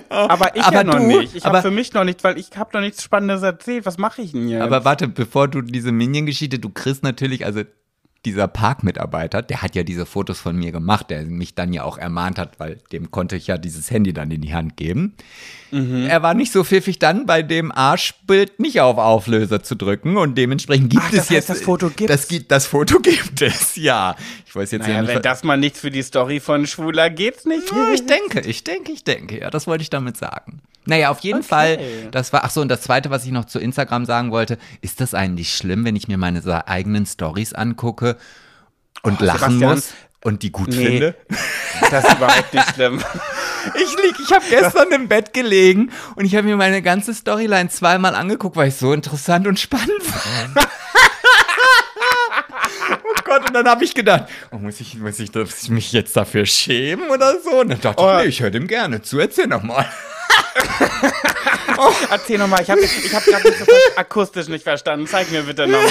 [0.09, 1.35] Aber ich Aber ja noch du- nicht.
[1.37, 3.87] Ich habe für mich noch nicht, weil ich habe noch nichts Spannendes erzählt.
[3.87, 4.63] Was mache ich denn jetzt?
[4.63, 7.63] Aber warte, bevor du diese Minion-Geschichte, du kriegst natürlich, also
[8.27, 11.97] dieser Parkmitarbeiter, der hat ja diese Fotos von mir gemacht, der mich dann ja auch
[11.97, 15.15] ermahnt hat, weil dem konnte ich ja dieses Handy dann in die Hand geben.
[15.71, 16.07] Mhm.
[16.07, 20.37] Er war nicht so pfiffig dann bei dem Arschbild nicht auf Auflöser zu drücken und
[20.37, 22.13] dementsprechend gibt Ach, es jetzt das Foto gibt's?
[22.15, 24.17] Das, gibt- das Foto gibt es, ja.
[24.47, 25.15] Ich weiß jetzt naja, ja nicht.
[25.15, 27.71] wenn das mal nichts für die Story von Schwuler geht's nicht.
[27.73, 30.61] Ja, ich denke, ich denke, ich denke, ja, das wollte ich damit sagen.
[30.87, 31.79] Naja, auf jeden Fall,
[32.11, 35.01] das war, ach so, und das zweite, was ich noch zu Instagram sagen wollte, ist
[35.01, 38.17] das eigentlich schlimm, wenn ich mir meine eigenen Stories angucke
[39.03, 39.89] und Oh, lachen Sebastian, muss
[40.25, 41.15] und die gut Nee, finde?
[41.91, 43.01] das ist überhaupt nicht schlimm.
[43.75, 47.69] Ich lieg, ich habe gestern im Bett gelegen und ich habe mir meine ganze Storyline
[47.69, 50.57] zweimal angeguckt, weil ich so interessant und spannend fand.
[53.05, 55.93] oh Gott, und dann habe ich gedacht, oh, muss, ich, muss, ich, muss ich mich
[55.93, 57.61] jetzt dafür schämen oder so?
[57.61, 58.13] Und dann dachte Oh.
[58.17, 59.63] ich, nee, ich höre dem gerne zu, erzähl noch
[61.77, 61.93] mal.
[62.11, 63.65] Erzähl nochmal, ich habe ich hab gerade so
[63.97, 65.07] akustisch nicht verstanden.
[65.07, 65.91] Zeig mir bitte nochmal.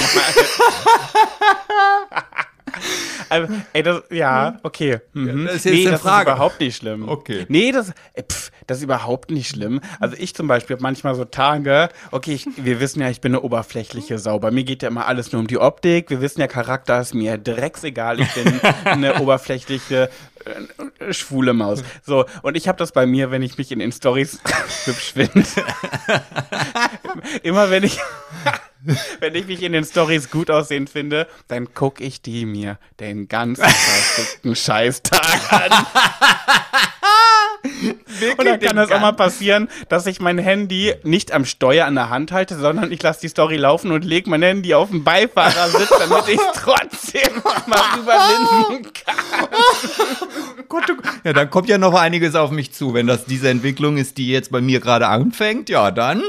[3.28, 4.98] Also, ey, das, ja, okay.
[5.12, 5.46] Mhm.
[5.46, 6.30] das ist jetzt nee, eine das Frage.
[6.30, 7.08] ist überhaupt nicht schlimm.
[7.08, 7.46] Okay.
[7.48, 9.80] Nee, das, äh, pff, das ist überhaupt nicht schlimm.
[10.00, 13.32] Also ich zum Beispiel habe manchmal so Tage, okay, ich, wir wissen ja, ich bin
[13.32, 14.40] eine oberflächliche Sau.
[14.40, 16.10] Bei mir geht ja immer alles nur um die Optik.
[16.10, 18.20] Wir wissen ja, Charakter ist mir drecksegal.
[18.20, 20.10] Ich bin eine oberflächliche
[21.10, 21.82] schwule Maus.
[22.04, 24.38] So, und ich habe das bei mir, wenn ich mich in den Stories
[24.84, 25.44] hübsch finde.
[27.42, 27.98] Immer wenn ich
[29.20, 33.28] wenn ich mich in den Stories gut aussehen finde, dann gucke ich die mir den
[33.28, 35.86] ganzen verfickten Scheißtag an.
[38.38, 41.94] Und dann kann es auch mal passieren, dass ich mein Handy nicht am Steuer an
[41.94, 45.04] der Hand halte, sondern ich lasse die Story laufen und lege mein Handy auf den
[45.04, 49.48] Beifahrersitz, damit ich trotzdem mal überwinden kann.
[51.24, 52.94] Ja, dann kommt ja noch einiges auf mich zu.
[52.94, 56.22] Wenn das diese Entwicklung ist, die jetzt bei mir gerade anfängt, ja, dann.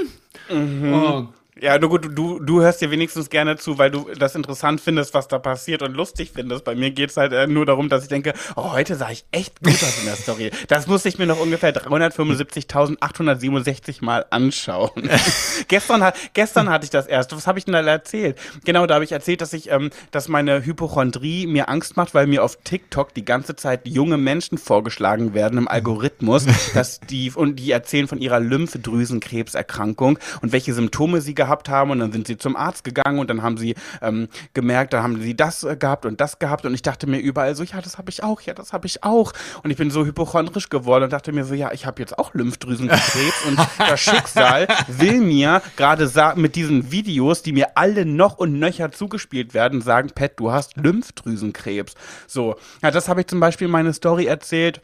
[0.50, 1.28] Oh,
[1.62, 5.14] Ja, nur gut, du, du hörst dir wenigstens gerne zu, weil du das interessant findest,
[5.14, 6.64] was da passiert und lustig findest.
[6.64, 9.62] Bei mir geht's halt äh, nur darum, dass ich denke, oh, heute sah ich echt
[9.62, 10.49] gut aus in der Story.
[10.70, 15.07] Das muss ich mir noch ungefähr 375.867 Mal anschauen.
[15.68, 17.36] gestern, hat, gestern hatte ich das erst.
[17.36, 18.39] Was habe ich denn da erzählt?
[18.66, 22.26] Genau, da habe ich erzählt, dass ich, ähm, dass meine Hypochondrie mir Angst macht, weil
[22.26, 27.57] mir auf TikTok die ganze Zeit junge Menschen vorgeschlagen werden im Algorithmus, dass die, und
[27.57, 32.38] die erzählen von ihrer Lymphdrüsenkrebserkrankung und welche Symptome sie gehabt haben und dann sind sie
[32.38, 36.06] zum Arzt gegangen und dann haben sie ähm, gemerkt, da haben sie das äh, gehabt
[36.06, 38.54] und das gehabt und ich dachte mir überall so, ja, das habe ich auch, ja,
[38.54, 39.34] das habe ich auch
[39.64, 42.34] und ich bin so hypochondrisch geworden und dachte mir so, ja, ich habe jetzt auch
[42.34, 48.60] Lymphdrüsenkrebs und das Schicksal will mir gerade mit diesen Videos, die mir alle noch und
[48.60, 51.95] nöcher zugespielt werden, sagen, Pat, du hast Lymphdrüsenkrebs.
[52.28, 54.82] So, ja, das habe ich zum Beispiel in meine Story erzählt.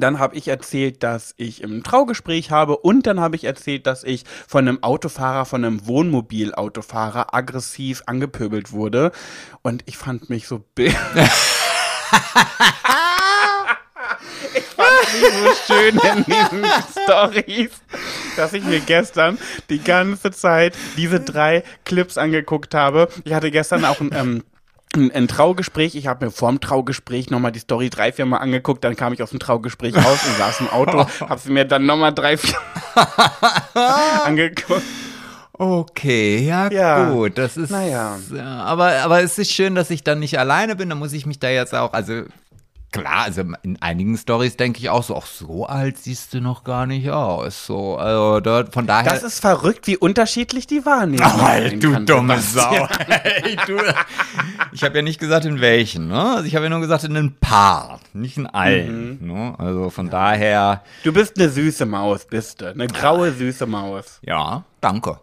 [0.00, 4.04] Dann habe ich erzählt, dass ich im Traugespräch habe und dann habe ich erzählt, dass
[4.04, 9.12] ich von einem Autofahrer, von einem Wohnmobilautofahrer aggressiv angepöbelt wurde.
[9.62, 10.64] Und ich fand mich so.
[14.54, 16.66] Ich fand mich so schön in diesen
[17.02, 17.70] Stories,
[18.36, 19.38] dass ich mir gestern
[19.70, 23.08] die ganze Zeit diese drei Clips angeguckt habe.
[23.24, 24.44] Ich hatte gestern auch ein, ähm,
[24.96, 25.94] ein, Traugespräch.
[25.94, 28.84] Ich habe mir vorm Traugespräch nochmal die Story drei, vier Mal angeguckt.
[28.84, 31.06] Dann kam ich aus dem Traugespräch raus und saß im Auto.
[31.20, 32.56] Habe sie mir dann nochmal drei, vier
[34.24, 34.82] angeguckt.
[35.54, 37.10] Okay, ja, Ja.
[37.10, 37.38] gut.
[37.38, 37.70] Das ist.
[37.70, 38.18] Naja.
[38.34, 40.88] Ja, aber, aber es ist schön, dass ich dann nicht alleine bin.
[40.88, 41.92] Da muss ich mich da jetzt auch.
[41.92, 42.22] Also,
[42.92, 46.62] klar, also in einigen Stories denke ich auch so, ach, so alt siehst du noch
[46.62, 47.66] gar nicht aus.
[47.66, 49.10] So, also dort, von daher.
[49.12, 52.38] Das ist verrückt, wie unterschiedlich die Wahrnehmung Ach, halt, du dumme.
[52.40, 52.86] Sau.
[53.08, 53.78] Ey, du.
[54.72, 56.08] Ich habe ja nicht gesagt, in welchen.
[56.08, 56.20] Ne?
[56.36, 59.18] Also ich habe ja nur gesagt, in ein paar, nicht in allen.
[59.20, 59.32] Mhm.
[59.32, 59.54] Ne?
[59.58, 62.70] Also von daher, Du bist eine süße Maus, bist du.
[62.70, 64.20] Eine graue, süße Maus.
[64.22, 65.18] ja, danke.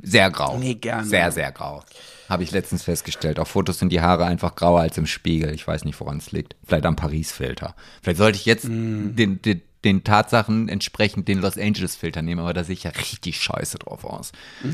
[0.00, 0.56] Sehr grau.
[0.58, 1.04] Nee, gerne.
[1.04, 1.82] Sehr, sehr grau.
[2.28, 3.38] Habe ich letztens festgestellt.
[3.38, 5.54] Auf Fotos sind die Haare einfach grauer als im Spiegel.
[5.54, 6.56] Ich weiß nicht, woran es liegt.
[6.64, 7.74] Vielleicht am Paris-Filter.
[8.02, 9.14] Vielleicht sollte ich jetzt mm.
[9.16, 12.90] den, den, den Tatsachen entsprechend den Los Angeles Filter nehmen, aber da sehe ich ja
[12.90, 14.32] richtig scheiße drauf aus.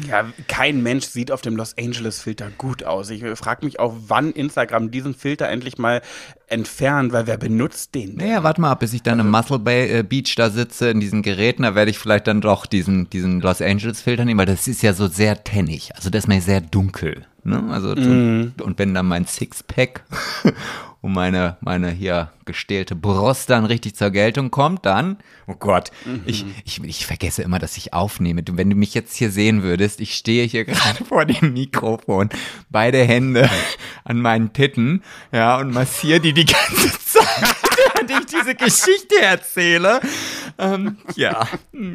[0.09, 3.11] Ja, kein Mensch sieht auf dem Los Angeles Filter gut aus.
[3.11, 6.00] Ich frage mich auch, wann Instagram diesen Filter endlich mal
[6.49, 8.16] entfernt, weil wer benutzt den?
[8.16, 8.28] Denn?
[8.28, 10.90] Naja, warte mal ab, bis ich dann also, im Muscle Bay äh, Beach da sitze
[10.90, 14.38] in diesen Geräten, da werde ich vielleicht dann doch diesen, diesen Los Angeles Filter nehmen,
[14.38, 15.95] weil das ist ja so sehr tennig.
[15.97, 17.26] Also das ist mir sehr dunkel.
[17.45, 17.62] Ne?
[17.70, 18.55] Also, mm.
[18.62, 20.05] und wenn dann mein Sixpack
[21.03, 26.22] und meine, meine hier gestählte Brust dann richtig zur Geltung kommt, dann, oh Gott, mhm.
[26.26, 28.42] ich, ich, ich vergesse immer, dass ich aufnehme.
[28.42, 32.28] Du, wenn du mich jetzt hier sehen würdest, ich stehe hier gerade vor dem Mikrofon,
[32.70, 33.49] beide Hände
[34.05, 37.24] an meinen Titten, ja, und massiere die die ganze Zeit,
[38.09, 40.00] während ich diese Geschichte erzähle.
[40.59, 41.48] Ähm, ja,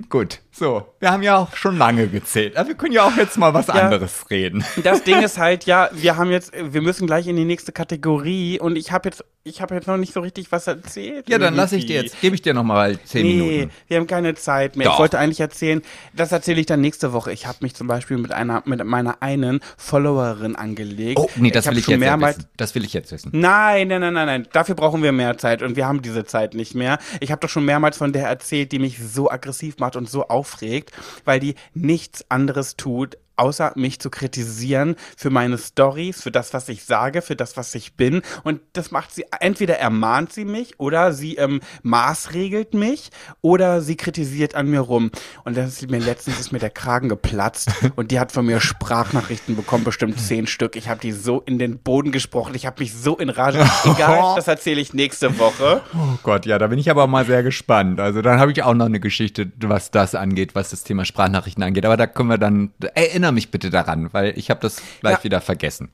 [0.10, 0.40] gut.
[0.60, 2.58] So, wir haben ja auch schon lange gezählt.
[2.58, 4.66] Aber wir können ja auch jetzt mal was ja, anderes reden.
[4.84, 8.60] Das Ding ist halt, ja, wir haben jetzt, wir müssen gleich in die nächste Kategorie
[8.60, 11.30] und ich habe jetzt, ich habe jetzt noch nicht so richtig was erzählt.
[11.30, 13.56] Ja, dann lasse ich dir jetzt, gebe ich dir noch mal zehn nee, Minuten.
[13.56, 14.88] Nee, wir haben keine Zeit mehr.
[14.88, 14.96] Doch.
[14.96, 15.82] Ich wollte eigentlich erzählen,
[16.14, 17.32] das erzähle ich dann nächste Woche.
[17.32, 21.20] Ich habe mich zum Beispiel mit einer, mit meiner einen Followerin angelegt.
[21.20, 22.50] Oh, nee, das ich will ich jetzt mehrmals, wissen.
[22.58, 23.30] Das will ich jetzt wissen.
[23.34, 24.48] Nein, nein, nein, nein, nein.
[24.52, 27.00] Dafür brauchen wir mehr Zeit und wir haben diese Zeit nicht mehr.
[27.20, 30.28] Ich habe doch schon mehrmals von der erzählt, die mich so aggressiv macht und so
[30.28, 30.92] aufregt
[31.26, 36.70] weil die nichts anderes tut, außer mich zu kritisieren für meine Stories, für das, was
[36.70, 38.22] ich sage, für das, was ich bin.
[38.44, 43.10] Und das macht sie, entweder ermahnt sie mich oder sie ähm, maßregelt mich
[43.42, 45.12] oder sie kritisiert an mir rum.
[45.46, 48.60] Und das ist mir letztens ist mir der Kragen geplatzt und die hat von mir
[48.60, 50.76] Sprachnachrichten bekommen, bestimmt zehn Stück.
[50.76, 53.60] Ich habe die so in den Boden gesprochen, ich habe mich so in Rage.
[53.86, 55.82] Egal, das erzähle ich nächste Woche.
[55.94, 58.00] Oh Gott, ja, da bin ich aber mal sehr gespannt.
[58.00, 61.64] Also dann habe ich auch noch eine Geschichte, was das angeht, was das Thema Sprachnachrichten
[61.64, 61.86] angeht.
[61.86, 65.18] Aber da können wir dann erinnern erinnere mich bitte daran, weil ich habe das gleich
[65.18, 65.24] ja.
[65.24, 65.90] wieder vergessen.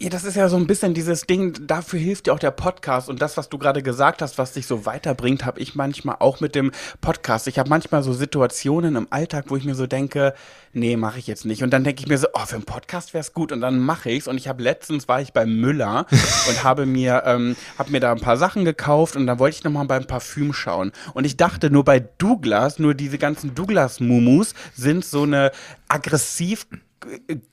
[0.00, 3.08] Ja, das ist ja so ein bisschen dieses Ding, dafür hilft ja auch der Podcast
[3.08, 6.40] und das, was du gerade gesagt hast, was dich so weiterbringt, habe ich manchmal auch
[6.40, 7.46] mit dem Podcast.
[7.46, 10.34] Ich habe manchmal so Situationen im Alltag, wo ich mir so denke,
[10.72, 11.62] nee, mache ich jetzt nicht.
[11.62, 13.78] Und dann denke ich mir so, oh, für einen Podcast wäre es gut und dann
[13.78, 14.26] mache ich's.
[14.26, 16.06] Und ich habe letztens war ich bei Müller
[16.48, 19.64] und habe mir, ähm, habe mir da ein paar Sachen gekauft und dann wollte ich
[19.64, 20.90] nochmal beim Parfüm schauen.
[21.12, 25.52] Und ich dachte nur bei Douglas, nur diese ganzen Douglas-Mumus sind so eine
[25.86, 26.66] aggressiv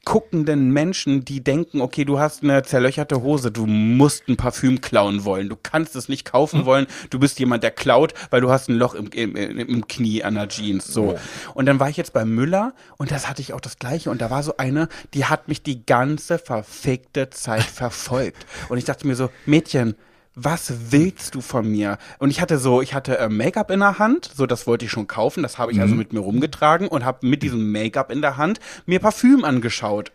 [0.06, 5.26] guckenden Menschen, die denken, okay, du hast eine zerlöcherte Hose, du musst ein Parfüm klauen
[5.26, 6.66] wollen, du kannst es nicht kaufen mhm.
[6.66, 10.24] wollen, du bist jemand, der klaut, weil du hast ein Loch im, im, im Knie
[10.24, 11.18] an der Jeans, so.
[11.54, 14.10] Und dann war ich jetzt bei Müller und das hatte ich auch das Gleiche.
[14.10, 18.46] Und da war so eine, die hat mich die ganze verfickte Zeit verfolgt.
[18.70, 19.96] Und ich dachte mir so, Mädchen,
[20.36, 21.98] was willst du von mir?
[22.20, 24.92] Und ich hatte so, ich hatte äh, Make-up in der Hand, so das wollte ich
[24.92, 26.00] schon kaufen, das habe ich also mhm.
[26.00, 30.12] also mit mir rumgetragen und habe mit diesem Make-up in der Hand mir Parfüm angeschaut.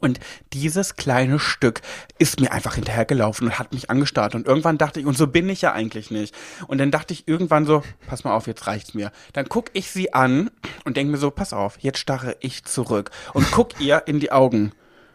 [0.00, 0.20] Und
[0.52, 1.80] dieses kleine Stück
[2.18, 4.34] ist mir einfach hinterhergelaufen und hat mich angestarrt.
[4.34, 6.34] Und irgendwann dachte ich, und so bin ich ja eigentlich nicht.
[6.66, 9.10] Und dann dachte ich irgendwann so, pass mal auf, jetzt reicht's mir.
[9.32, 10.50] Dann guck ich sie an
[10.84, 14.30] und denke mir so, pass auf, jetzt starre ich zurück und guck ihr in die
[14.30, 14.72] Augen.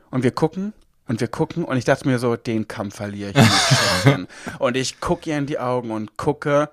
[0.10, 0.74] Und wir gucken
[1.08, 4.28] und wir gucken und ich dachte mir so, den Kampf verliere ich nicht.
[4.60, 6.70] und ich gucke ihr in die Augen und gucke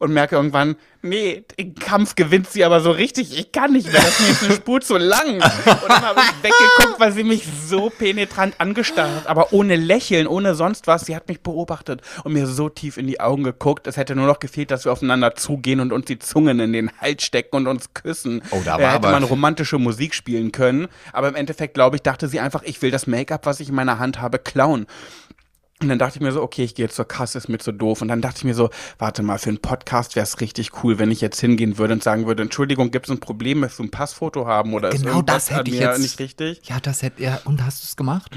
[0.00, 3.38] und merke irgendwann, nee, den Kampf gewinnt sie aber so richtig.
[3.38, 5.34] Ich kann nicht mehr, das ist mir jetzt eine Spur zu lang.
[5.34, 10.26] Und dann habe ich weggeguckt, weil sie mich so penetrant angestarrt hat, aber ohne Lächeln,
[10.26, 11.04] ohne sonst was.
[11.04, 13.86] Sie hat mich beobachtet und mir so tief in die Augen geguckt.
[13.86, 16.90] Es hätte nur noch gefehlt, dass wir aufeinander zugehen und uns die Zungen in den
[16.98, 18.42] Hals stecken und uns küssen.
[18.52, 20.88] Oh, da war da hätte man romantische Musik spielen können.
[21.12, 23.74] Aber im Endeffekt, glaube ich, dachte sie einfach, ich will das Make-up, was ich in
[23.74, 24.86] meiner Hand habe, klauen.
[25.82, 27.72] Und dann dachte ich mir so, okay, ich gehe jetzt zur Kasse, ist mir zu
[27.72, 28.02] doof.
[28.02, 28.68] Und dann dachte ich mir so,
[28.98, 32.02] warte mal, für einen Podcast wäre es richtig cool, wenn ich jetzt hingehen würde und
[32.02, 35.28] sagen würde, Entschuldigung, gibt es ein Problem, möchtest du ein Passfoto haben oder genau ist
[35.28, 36.60] das hätte ich jetzt nicht richtig?
[36.64, 37.40] Ja, das hätte er.
[37.46, 38.36] Und hast du es gemacht?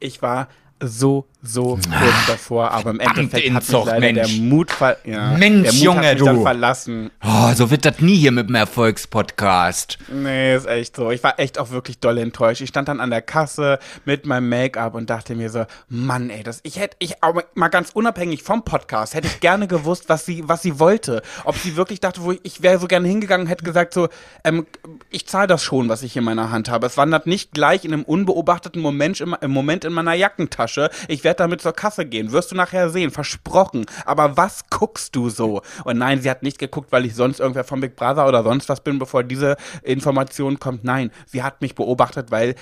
[0.00, 0.48] Ich war
[0.86, 4.32] so, so kurz davor, aber im Endeffekt hat mich leider Mensch.
[4.32, 7.10] der Mut, ver ja, Mensch, der Mut Junge, hat mich dann verlassen.
[7.22, 9.98] Oh, so wird das nie hier mit dem Erfolgspodcast.
[10.12, 11.10] Nee, ist echt so.
[11.10, 12.60] Ich war echt auch wirklich doll enttäuscht.
[12.60, 16.42] Ich stand dann an der Kasse mit meinem Make-up und dachte mir so, Mann, ey,
[16.42, 17.14] das, ich hätte, ich,
[17.54, 21.22] mal ganz unabhängig vom Podcast, hätte ich gerne gewusst, was sie, was sie wollte.
[21.44, 24.08] Ob sie wirklich dachte, wo ich, ich wäre so gerne hingegangen, hätte gesagt so,
[24.44, 24.66] ähm,
[25.10, 26.86] ich zahle das schon, was ich hier in meiner Hand habe.
[26.86, 30.73] Es wandert nicht gleich in einem unbeobachteten Moment, im Moment in meiner Jackentasche.
[31.08, 32.32] Ich werde damit zur Kasse gehen.
[32.32, 33.10] Wirst du nachher sehen.
[33.10, 33.86] Versprochen.
[34.04, 35.62] Aber was guckst du so?
[35.84, 38.68] Und nein, sie hat nicht geguckt, weil ich sonst irgendwer von Big Brother oder sonst
[38.68, 40.84] was bin, bevor diese Information kommt.
[40.84, 42.54] Nein, sie hat mich beobachtet, weil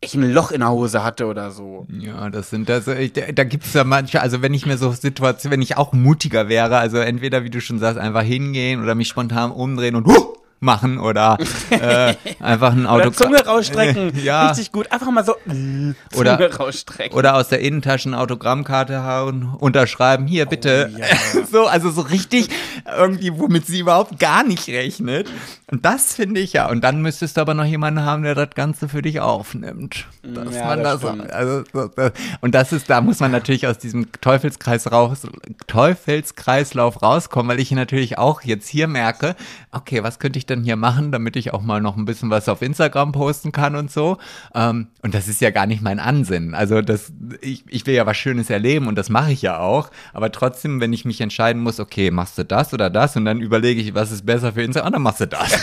[0.00, 1.86] ich ein Loch in der Hose hatte oder so.
[1.90, 5.52] Ja, das sind das, ich, da gibt's ja manche, also wenn ich mir so Situationen,
[5.52, 9.08] wenn ich auch mutiger wäre, also entweder, wie du schon sagst, einfach hingehen oder mich
[9.08, 11.38] spontan umdrehen und huh, machen oder
[11.70, 13.14] äh, einfach ein Oder Autogramm.
[13.32, 14.12] Zunge rausstrecken.
[14.22, 14.48] Ja.
[14.48, 14.92] Richtig gut.
[14.92, 17.16] Einfach mal so Zunge Oder- rausstrecken.
[17.16, 20.90] Oder aus der Innentasche eine Autogrammkarte hauen, unterschreiben, hier bitte.
[20.94, 21.06] Oh, ja.
[21.50, 22.48] So, also so richtig
[22.96, 25.28] irgendwie, womit sie überhaupt gar nicht rechnet.
[25.70, 26.68] Und das finde ich ja.
[26.68, 30.06] Und dann müsstest du aber noch jemanden haben, der das Ganze für dich aufnimmt.
[30.22, 32.10] Dass Ja, man das das, also, so- so-
[32.40, 35.26] und das ist, da muss man natürlich aus diesem Teufelskreis raus,
[35.68, 39.36] Teufelskreislauf rauskommen, weil ich natürlich auch jetzt hier merke,
[39.72, 42.48] okay, was könnte ich denn hier machen, damit ich auch mal noch ein bisschen was
[42.48, 44.18] auf Instagram posten kann und so.
[44.54, 46.54] Ähm, und das ist ja gar nicht mein Ansinnen.
[46.54, 49.90] Also das, ich, ich will ja was Schönes erleben und das mache ich ja auch.
[50.12, 53.40] Aber trotzdem, wenn ich mich entscheiden muss, okay, machst du das oder das und dann
[53.40, 55.59] überlege ich, was ist besser für Instagram, dann machst du das.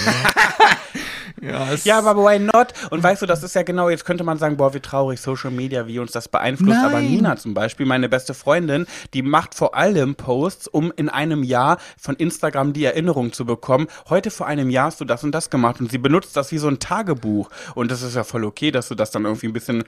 [1.42, 2.74] Ja, Ja, aber why not?
[2.90, 5.52] Und weißt du, das ist ja genau, jetzt könnte man sagen, boah, wie traurig Social
[5.52, 6.80] Media, wie uns das beeinflusst.
[6.84, 7.12] Aber Nein.
[7.12, 11.78] Nina zum Beispiel, meine beste Freundin, die macht vor allem Posts, um in einem Jahr
[12.00, 13.88] von Instagram die Erinnerung zu bekommen.
[14.10, 15.80] Heute vor einem Jahr hast du das und das gemacht.
[15.80, 17.50] Und sie benutzt das wie so ein Tagebuch.
[17.76, 19.84] Und das ist ja voll okay, dass du das dann irgendwie ein bisschen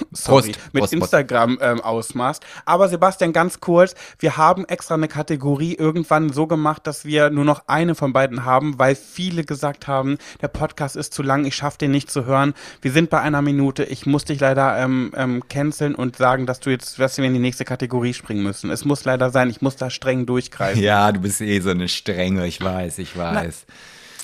[0.12, 0.92] sorry, Prost, mit Prost, Prost.
[0.92, 2.44] Instagram ähm, ausmachst.
[2.64, 7.44] Aber Sebastian, ganz kurz, wir haben extra eine Kategorie irgendwann so gemacht, dass wir nur
[7.44, 11.56] noch eine von beiden haben, weil viele gesagt haben, der Podcast ist zu lang, ich
[11.56, 12.54] schaffe den nicht zu hören.
[12.82, 16.60] Wir sind bei einer Minute, ich muss dich leider ähm, ähm, canceln und sagen, dass
[16.60, 18.70] du jetzt, dass wir in die nächste Kategorie springen müssen.
[18.70, 20.82] Es muss leider sein, ich muss da streng durchgreifen.
[20.82, 23.66] ja, du bist eh so eine Strenge, ich weiß, ich weiß.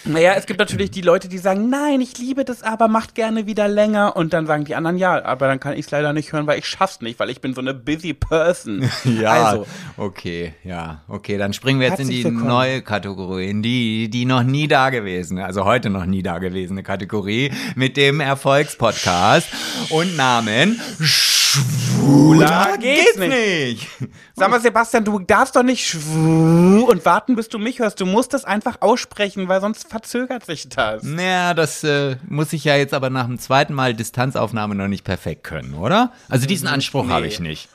[0.04, 3.46] Naja, es gibt natürlich die Leute, die sagen, nein, ich liebe das aber, macht gerne
[3.46, 4.16] wieder länger.
[4.16, 6.58] Und dann sagen die anderen, ja, aber dann kann ich es leider nicht hören, weil
[6.58, 8.90] ich schaff's nicht, weil ich bin so eine busy person.
[9.04, 12.46] Ja, Also, okay, ja, okay, dann springen wir jetzt in die willkommen.
[12.48, 17.96] neue Kategorie, in die, die noch nie dagewesene, also heute noch nie dagewesene Kategorie mit
[17.96, 19.48] dem Erfolgspodcast
[19.90, 23.88] und Namen Schwuler geht's nicht.
[24.34, 28.00] Sag mal, Sebastian, du darfst doch nicht schwul und warten, bis du mich hörst.
[28.00, 31.02] Du musst es einfach aussprechen, weil sonst verzögert sich das.
[31.02, 35.04] Naja, das äh, muss ich ja jetzt aber nach dem zweiten Mal Distanzaufnahme noch nicht
[35.04, 36.12] perfekt können, oder?
[36.30, 37.68] Also diesen Anspruch habe ich nicht.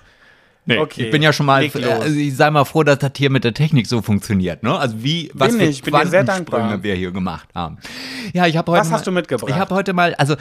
[0.68, 3.30] Nee, Okay, ich bin ja schon mal, also ich sei mal froh, dass das hier
[3.30, 4.78] mit der Technik so funktioniert, ne?
[4.78, 7.78] Also wie, was Bin für ich, Quantensprünge wir hier gemacht haben.
[8.34, 9.50] Ja, ich habe heute Was mal, hast du mitgebracht?
[9.50, 10.38] Ich habe heute mal, also äh,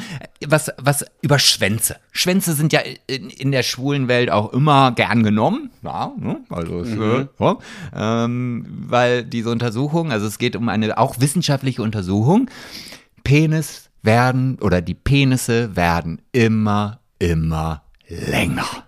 [0.48, 1.96] was, was über Schwänze.
[2.10, 6.40] Schwänze sind ja in, in der schwulen Welt auch immer gern genommen, ja, ne?
[6.50, 7.28] also es, Mhm.
[7.38, 7.56] ja,
[7.94, 12.50] ähm, weil diese Untersuchung, also es geht um eine auch wissenschaftliche Untersuchung,
[13.22, 18.85] Penis werden oder die Penisse werden immer, immer länger.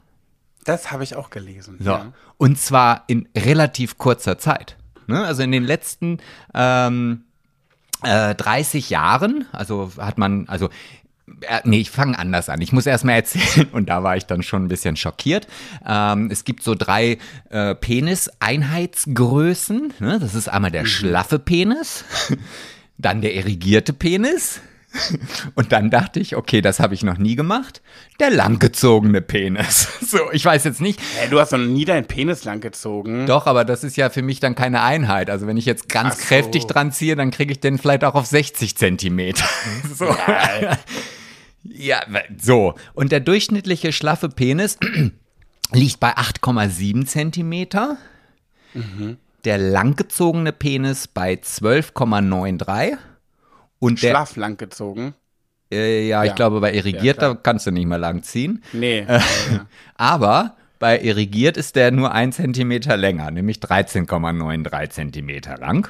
[0.68, 1.78] Das habe ich auch gelesen.
[1.80, 1.90] So.
[1.90, 2.12] Ja.
[2.36, 4.76] Und zwar in relativ kurzer Zeit.
[5.06, 5.24] Ne?
[5.24, 6.18] Also in den letzten
[6.54, 7.24] ähm,
[8.02, 10.68] äh, 30 Jahren, also hat man, also
[11.40, 12.60] äh, Nee, ich fange anders an.
[12.60, 15.48] Ich muss erst mal erzählen, und da war ich dann schon ein bisschen schockiert.
[15.86, 17.16] Ähm, es gibt so drei
[17.48, 19.94] äh, Penis-Einheitsgrößen.
[20.00, 20.18] Ne?
[20.20, 22.04] Das ist einmal der schlaffe Penis,
[22.98, 24.60] dann der erigierte Penis.
[25.54, 27.82] Und dann dachte ich, okay, das habe ich noch nie gemacht.
[28.20, 29.88] Der langgezogene Penis.
[30.08, 33.26] So, ich weiß jetzt nicht, Hey, du hast noch nie deinen Penis langgezogen.
[33.26, 35.28] doch, aber das ist ja für mich dann keine Einheit.
[35.28, 36.24] Also wenn ich jetzt ganz so.
[36.28, 39.44] kräftig dran ziehe, dann kriege ich den vielleicht auch auf 60 Zentimeter.
[39.94, 40.06] so.
[41.64, 42.00] Ja,
[42.40, 42.74] so.
[42.94, 44.78] Und der durchschnittliche schlaffe Penis
[45.72, 47.98] liegt bei 8,7 Zentimeter.
[49.44, 52.96] Der langgezogene Penis bei 12,93.
[53.78, 55.14] Und der, Schlaff langgezogen.
[55.72, 56.34] äh, ja, ich Ja.
[56.34, 58.62] glaube, bei irrigiert, Ja, kannst du nicht mehr lang ziehen.
[58.72, 59.00] Nee.
[59.00, 59.20] Äh.
[59.96, 65.88] Aber bei irrigiert ist der nur ein Zentimeter länger, nämlich 13,93 Zentimeter lang.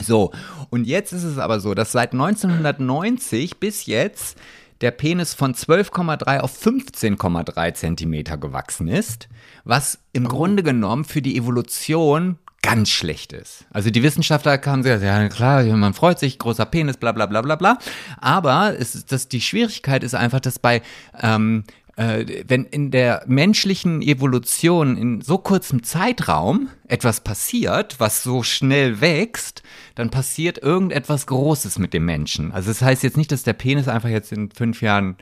[0.00, 0.32] So,
[0.70, 4.38] und jetzt ist es aber so, dass seit 1990 bis jetzt
[4.80, 9.28] der Penis von 12,3 auf 15,3 Zentimeter gewachsen ist,
[9.64, 13.64] was im Grunde genommen für die Evolution ganz schlecht ist.
[13.70, 17.40] Also die Wissenschaftler haben gesagt, ja klar, man freut sich, großer Penis, bla bla bla
[17.40, 17.78] bla bla.
[18.20, 20.82] Aber es ist, das, die Schwierigkeit ist einfach, dass bei
[21.22, 21.64] ähm,
[21.96, 29.00] äh, wenn in der menschlichen Evolution in so kurzem Zeitraum etwas passiert, was so schnell
[29.00, 29.62] wächst,
[29.94, 32.52] dann passiert irgendetwas Großes mit dem Menschen.
[32.52, 35.16] Also das heißt jetzt nicht, dass der Penis einfach jetzt in fünf Jahren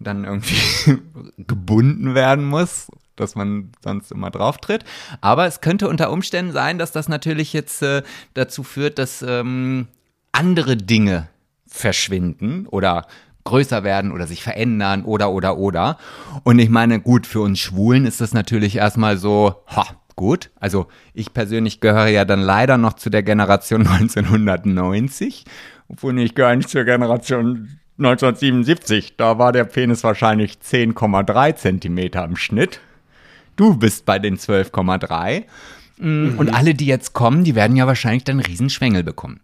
[0.00, 0.98] dann irgendwie
[1.36, 4.84] gebunden werden muss, dass man sonst immer drauf tritt.
[5.20, 8.02] Aber es könnte unter Umständen sein, dass das natürlich jetzt äh,
[8.34, 9.88] dazu führt, dass ähm,
[10.32, 11.28] andere Dinge
[11.66, 13.06] verschwinden oder
[13.44, 15.98] größer werden oder sich verändern oder oder oder.
[16.44, 19.86] Und ich meine, gut, für uns Schwulen ist das natürlich erstmal so, ha,
[20.16, 20.50] gut.
[20.60, 25.44] Also ich persönlich gehöre ja dann leider noch zu der Generation 1990,
[25.88, 29.16] obwohl ich gar nicht zur Generation 1977.
[29.16, 32.80] Da war der Penis wahrscheinlich 10,3 Zentimeter im Schnitt.
[33.56, 35.44] Du bist bei den 12,3.
[35.98, 39.40] Mm, Und alle, die jetzt kommen, die werden ja wahrscheinlich dann Riesenschwengel bekommen.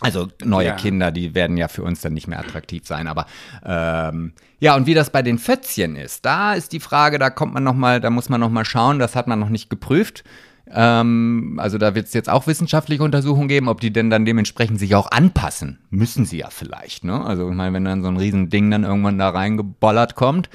[0.00, 0.74] Also neue Ja.
[0.76, 3.08] Kinder, die werden ja für uns dann nicht mehr attraktiv sein.
[3.08, 3.26] Aber
[3.66, 7.52] ähm, ja, und wie das bei den Fötzchen ist, da ist die Frage, da kommt
[7.52, 10.22] man noch mal, da muss man noch mal schauen, das hat man noch nicht geprüft.
[10.70, 14.78] Ähm, also da wird es jetzt auch wissenschaftliche Untersuchungen geben, ob die denn dann dementsprechend
[14.78, 15.78] sich auch anpassen.
[15.90, 17.24] Müssen sie ja vielleicht, ne?
[17.24, 20.50] Also ich meine, wenn dann so ein riesen Ding dann irgendwann da reingebollert kommt,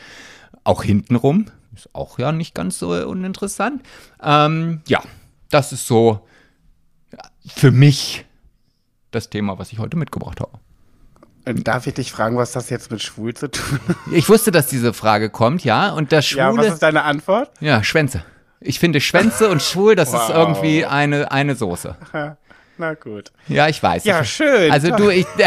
[0.64, 1.45] auch hintenrum,
[1.76, 3.82] ist auch ja nicht ganz so uninteressant.
[4.22, 5.01] Ähm, ja,
[5.49, 6.28] das ist so
[7.11, 8.26] ja, für mich
[9.11, 10.51] das Thema, was ich heute mitgebracht habe.
[11.45, 13.95] Und Darf ich dich fragen, was das jetzt mit schwul zu tun hat?
[14.14, 15.91] Ich wusste, dass diese Frage kommt, ja.
[15.91, 17.51] Und das Ja, was Schwule, ist deine Antwort?
[17.59, 18.24] ja, Schwänze.
[18.64, 20.30] Ich finde Schwänze und schwul, das ist Wow.
[20.30, 21.95] irgendwie eine, eine Soße.
[22.78, 23.32] Na gut.
[23.47, 24.03] Ja, ich weiß.
[24.05, 24.72] Ja, schön.
[24.72, 25.28] Also du, ich.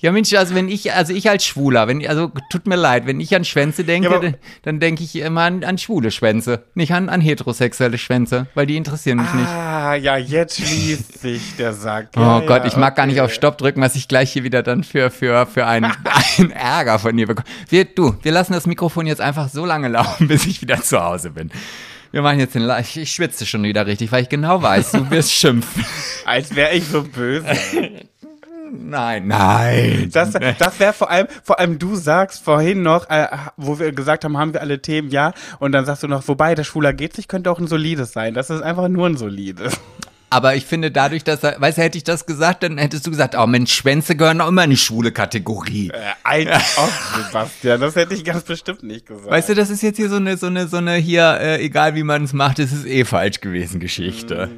[0.00, 3.18] ja, Mensch, also wenn ich, also ich als Schwuler, wenn, also tut mir leid, wenn
[3.18, 6.92] ich an Schwänze denke, Ja, dann, dann denke ich immer an, an schwule Schwänze, nicht
[6.92, 9.48] an, an heterosexuelle Schwänze, weil die interessieren mich nicht.
[9.48, 12.10] Ah, ja, jetzt schließt sich der Sack.
[12.16, 13.24] Oh Ja, Gott, ja, ich mag gar nicht okay.
[13.24, 15.92] auf Stopp drücken, was ich gleich hier wieder dann für, für, für einen,
[16.38, 17.48] einen Ärger von dir bekomme.
[17.68, 21.02] Wir, du, wir lassen das Mikrofon jetzt einfach so lange laufen, bis ich wieder zu
[21.02, 21.50] Hause bin.
[22.12, 24.92] Wir machen jetzt den, La ich, ich schwitze schon wieder richtig, weil ich genau weiß,
[24.92, 25.84] du wirst schimpfen.
[26.24, 27.44] Als wäre ich so böse.
[28.72, 30.10] Nein, nein.
[30.12, 34.24] Das, das wäre vor allem, vor allem du sagst vorhin noch, äh, wo wir gesagt
[34.24, 37.14] haben, haben wir alle Themen, ja, und dann sagst du noch, wobei, der Schwuler geht
[37.14, 38.34] sich, könnte auch ein solides sein.
[38.34, 39.78] Das ist einfach nur ein solides.
[40.30, 43.10] Aber ich finde dadurch, dass er, weißt du, hätte ich das gesagt, dann hättest du
[43.10, 45.90] gesagt, oh Mensch, Schwänze gehören auch immer in die schwule Kategorie.
[46.30, 46.46] Äh,
[46.76, 49.30] ob, Sebastian, das hätte ich ganz bestimmt nicht gesagt.
[49.30, 51.94] Weißt du, das ist jetzt hier so eine, so eine, so eine hier, äh, egal
[51.94, 54.50] wie man es macht, es ist eh falsch gewesen Geschichte.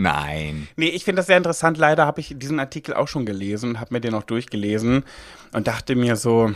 [0.00, 0.66] Nein.
[0.76, 1.76] Nee, ich finde das sehr interessant.
[1.76, 5.04] Leider habe ich diesen Artikel auch schon gelesen, habe mir den auch durchgelesen
[5.52, 6.52] und dachte mir so,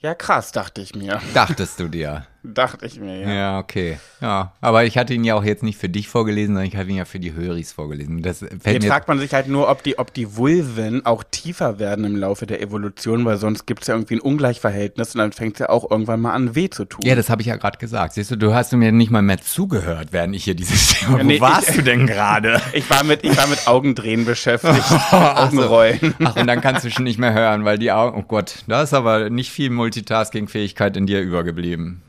[0.00, 1.20] ja krass, dachte ich mir.
[1.32, 2.26] Dachtest du dir.
[2.54, 3.32] Dachte ich mir, ja.
[3.32, 3.98] Ja, okay.
[4.22, 6.88] Ja, aber ich hatte ihn ja auch jetzt nicht für dich vorgelesen, sondern ich hatte
[6.88, 8.22] ihn ja für die Höris vorgelesen.
[8.22, 12.04] Das Jetzt fragt man sich halt nur, ob die, ob die Vulven auch tiefer werden
[12.06, 15.54] im Laufe der Evolution, weil sonst gibt es ja irgendwie ein Ungleichverhältnis und dann fängt
[15.54, 17.02] es ja auch irgendwann mal an, weh zu tun.
[17.04, 18.14] ja, das habe ich ja gerade gesagt.
[18.14, 21.18] Siehst du, du hast mir nicht mal mehr zugehört, während ich hier dieses Thema.
[21.18, 22.60] Ja, nee, Wo warst ich- du denn gerade?
[22.72, 24.84] Ich war mit, ich war mit Augendrehen beschäftigt.
[25.12, 26.14] Augenrollen.
[26.24, 28.18] Ach, und dann kannst du schon nicht mehr hören, weil die Augen.
[28.18, 32.02] Oh Gott, da ist aber nicht viel Multitasking-Fähigkeit in dir übergeblieben.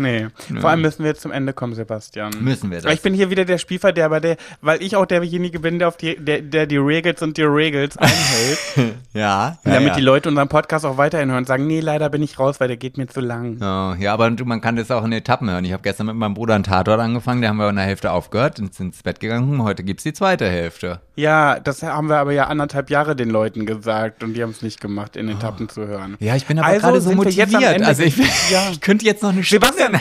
[0.00, 0.28] Nee.
[0.60, 2.32] Vor allem müssen wir jetzt zum Ende kommen, Sebastian.
[2.40, 2.86] Müssen wir das?
[2.86, 5.96] Aber Ich bin hier wieder der Spielverderber, der, weil ich auch derjenige bin, der auf
[5.96, 8.58] die, der, der die Regels und die Regels einhält.
[9.12, 9.58] Ja.
[9.64, 9.94] damit ja.
[9.96, 12.68] die Leute unseren Podcast auch weiterhin hören und sagen, nee, leider bin ich raus, weil
[12.68, 13.58] der geht mir zu lang.
[13.60, 15.64] Ja, ja, aber du, man kann das auch in Etappen hören.
[15.64, 18.12] Ich habe gestern mit meinem Bruder einen Tatort angefangen, der haben wir in der Hälfte
[18.12, 19.62] aufgehört und sind ins Bett gegangen.
[19.62, 21.00] Heute gibt's die zweite Hälfte.
[21.16, 24.62] Ja, das haben wir aber ja anderthalb Jahre den Leuten gesagt und die haben es
[24.62, 26.16] nicht gemacht, in Etappen zu hören.
[26.20, 27.82] Ja, ich bin aber Also gerade so motiviert.
[27.82, 28.16] Also ich,
[28.50, 28.68] ja.
[28.70, 30.00] ich könnte jetzt noch eine Sebastian, Stunde-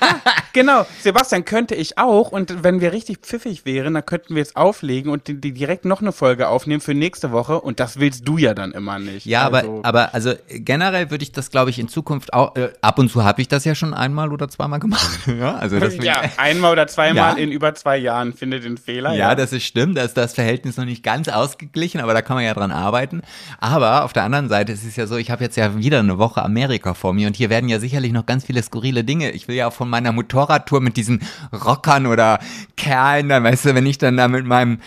[0.52, 4.56] genau, Sebastian könnte ich auch und wenn wir richtig pfiffig wären, dann könnten wir es
[4.56, 8.26] auflegen und die, die direkt noch eine Folge aufnehmen für nächste Woche und das willst
[8.26, 9.26] du ja dann immer nicht.
[9.26, 12.70] Ja, Also- aber, aber also generell würde ich das, glaube ich, in Zukunft auch, äh,
[12.80, 15.18] ab und zu habe ich das ja schon einmal oder zweimal gemacht.
[15.26, 17.42] ja, also das ja, einmal oder zweimal Ja.
[17.42, 19.12] in über zwei Jahren finde den Fehler.
[19.14, 22.36] Ja, das ist stimmt, da ist das Verhältnis noch nicht ganz ausgeglichen, aber da kann
[22.36, 23.22] man ja dran arbeiten.
[23.60, 26.18] Aber auf der anderen Seite ist es ja so, ich habe jetzt ja wieder eine
[26.18, 29.30] Woche Amerika vor mir und hier werden ja sicherlich noch ganz viele skurrile Dinge.
[29.30, 32.38] Ich will ja auch von meiner Motorradtour mit diesen Rockern oder
[32.76, 34.80] Kerlen, da weißt du, wenn ich dann da mit meinem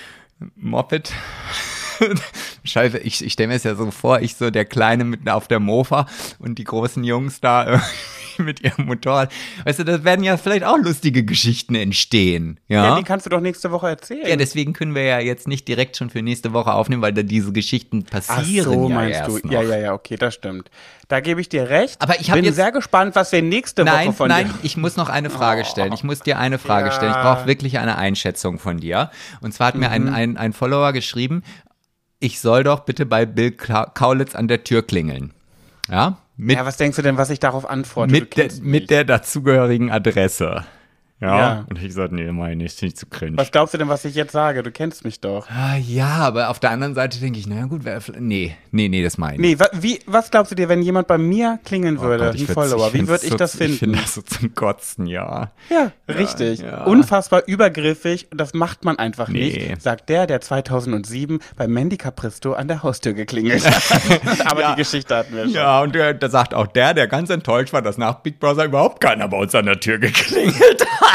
[0.55, 1.11] Moped
[2.63, 5.47] Scheiße, ich, ich stelle mir es ja so vor, ich so der Kleine mit auf
[5.47, 6.05] der Mofa
[6.39, 9.31] und die großen Jungs da irgendwie mit ihrem Motorrad.
[9.65, 12.59] Weißt du, da werden ja vielleicht auch lustige Geschichten entstehen.
[12.67, 14.27] Ja, Ja, die kannst du doch nächste Woche erzählen.
[14.27, 17.23] ja, deswegen können wir ja jetzt nicht direkt schon für nächste Woche aufnehmen, weil da
[17.23, 19.47] diese Geschichten Ach passieren so, ja meinst erst du.
[19.47, 19.51] noch.
[19.51, 20.69] Ja, ja, ja, okay, das stimmt.
[21.07, 22.01] Da gebe ich dir recht.
[22.01, 24.53] Aber ich bin jetzt- sehr gespannt, was wir nächste Woche Nein, von nein, dir.
[24.63, 25.91] ich muss noch eine Frage stellen.
[25.93, 26.91] Ich muss dir eine Frage Ja.
[26.93, 27.11] stellen.
[27.11, 29.11] Ich brauche wirklich eine Einschätzung von dir.
[29.41, 29.93] Und zwar hat mir Mhm.
[29.93, 31.43] ein, ein, ein Follower geschrieben,
[32.19, 35.31] ich soll doch bitte bei Bill Ka- Kaulitz an der Tür klingeln.
[35.89, 36.17] Ja?
[36.43, 38.11] Mit, Ja, was denkst du denn, was ich darauf antworte?
[38.11, 38.61] mit, mich.
[38.63, 40.65] mit der dazugehörigen Adresse.
[41.21, 41.37] Ja.
[41.37, 41.65] Ja.
[41.69, 43.37] Und ich sagte, nee, meine ich, nicht zu cringe.
[43.37, 44.63] Was glaubst du denn, was ich jetzt sage?
[44.63, 45.47] Du kennst mich doch.
[45.49, 49.03] Ah, ja, aber auf der anderen Seite denke ich, naja gut, wer, nee, nee, nee,
[49.03, 49.39] das meine ich.
[49.41, 52.39] Nee, wa, wie, was glaubst du dir, wenn jemand bei mir klingeln Oh würde, Gott,
[52.39, 52.91] ein Follower?
[52.93, 53.73] Wie würde ich so, das finden?
[53.73, 55.51] Ich finde das so zum Kotzen, ja.
[55.69, 56.59] ja, richtig.
[56.61, 56.85] ja.
[56.85, 58.27] Unfassbar übergriffig.
[58.31, 59.67] Das macht man einfach Nee.
[59.69, 64.45] nicht, sagt der, der 2007 bei Mandy Capristo an der Haustür geklingelt hat.
[64.51, 64.71] Aber Ja.
[64.71, 65.53] die Geschichte hatten wir schon.
[65.53, 69.01] Ja, und da sagt auch der, der ganz enttäuscht war, dass nach Big Brother überhaupt
[69.01, 71.10] keiner bei uns an der Tür geklingelt hat.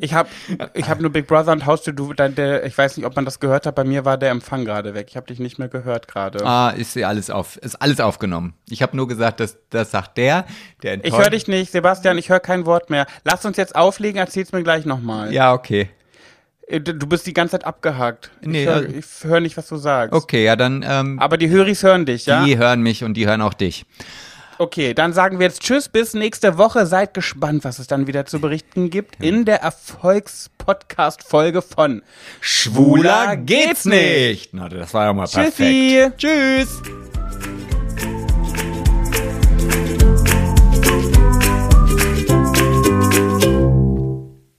[0.00, 0.28] Ich habe
[0.74, 3.24] ich hab nur Big Brother und Haustür, du, dein, der, ich weiß nicht, ob man
[3.24, 5.06] das gehört hat, bei mir war der Empfang gerade weg.
[5.10, 6.44] Ich habe dich nicht mehr gehört gerade.
[6.44, 8.54] Ah, ist alles auf, ist alles aufgenommen.
[8.68, 10.46] Ich habe nur gesagt, dass das sagt der,
[10.82, 13.06] der Ich höre dich nicht, Sebastian, ich höre kein Wort mehr.
[13.24, 15.32] Lass uns jetzt auflegen, erzähl's mir gleich nochmal.
[15.32, 15.88] Ja, okay.
[16.66, 18.30] Äh, Du bist die ganze Zeit abgehakt.
[18.42, 20.12] Nee, ich höre hör nicht, was du sagst.
[20.12, 22.44] Okay, ja, dann, ähm, Aber die Höris hören dich, ja?
[22.44, 23.86] die hören mich und die hören auch dich.
[24.58, 26.86] Okay, dann sagen wir jetzt Tschüss, bis nächste Woche.
[26.86, 32.02] Seid gespannt, was es dann wieder zu berichten gibt in der Erfolgs-Podcast-Folge von
[32.40, 34.54] Schwuler geht's nicht.
[34.54, 36.10] Na, das war ja mal Tschüssi.
[36.10, 36.18] perfekt.
[36.18, 36.82] Tschüss.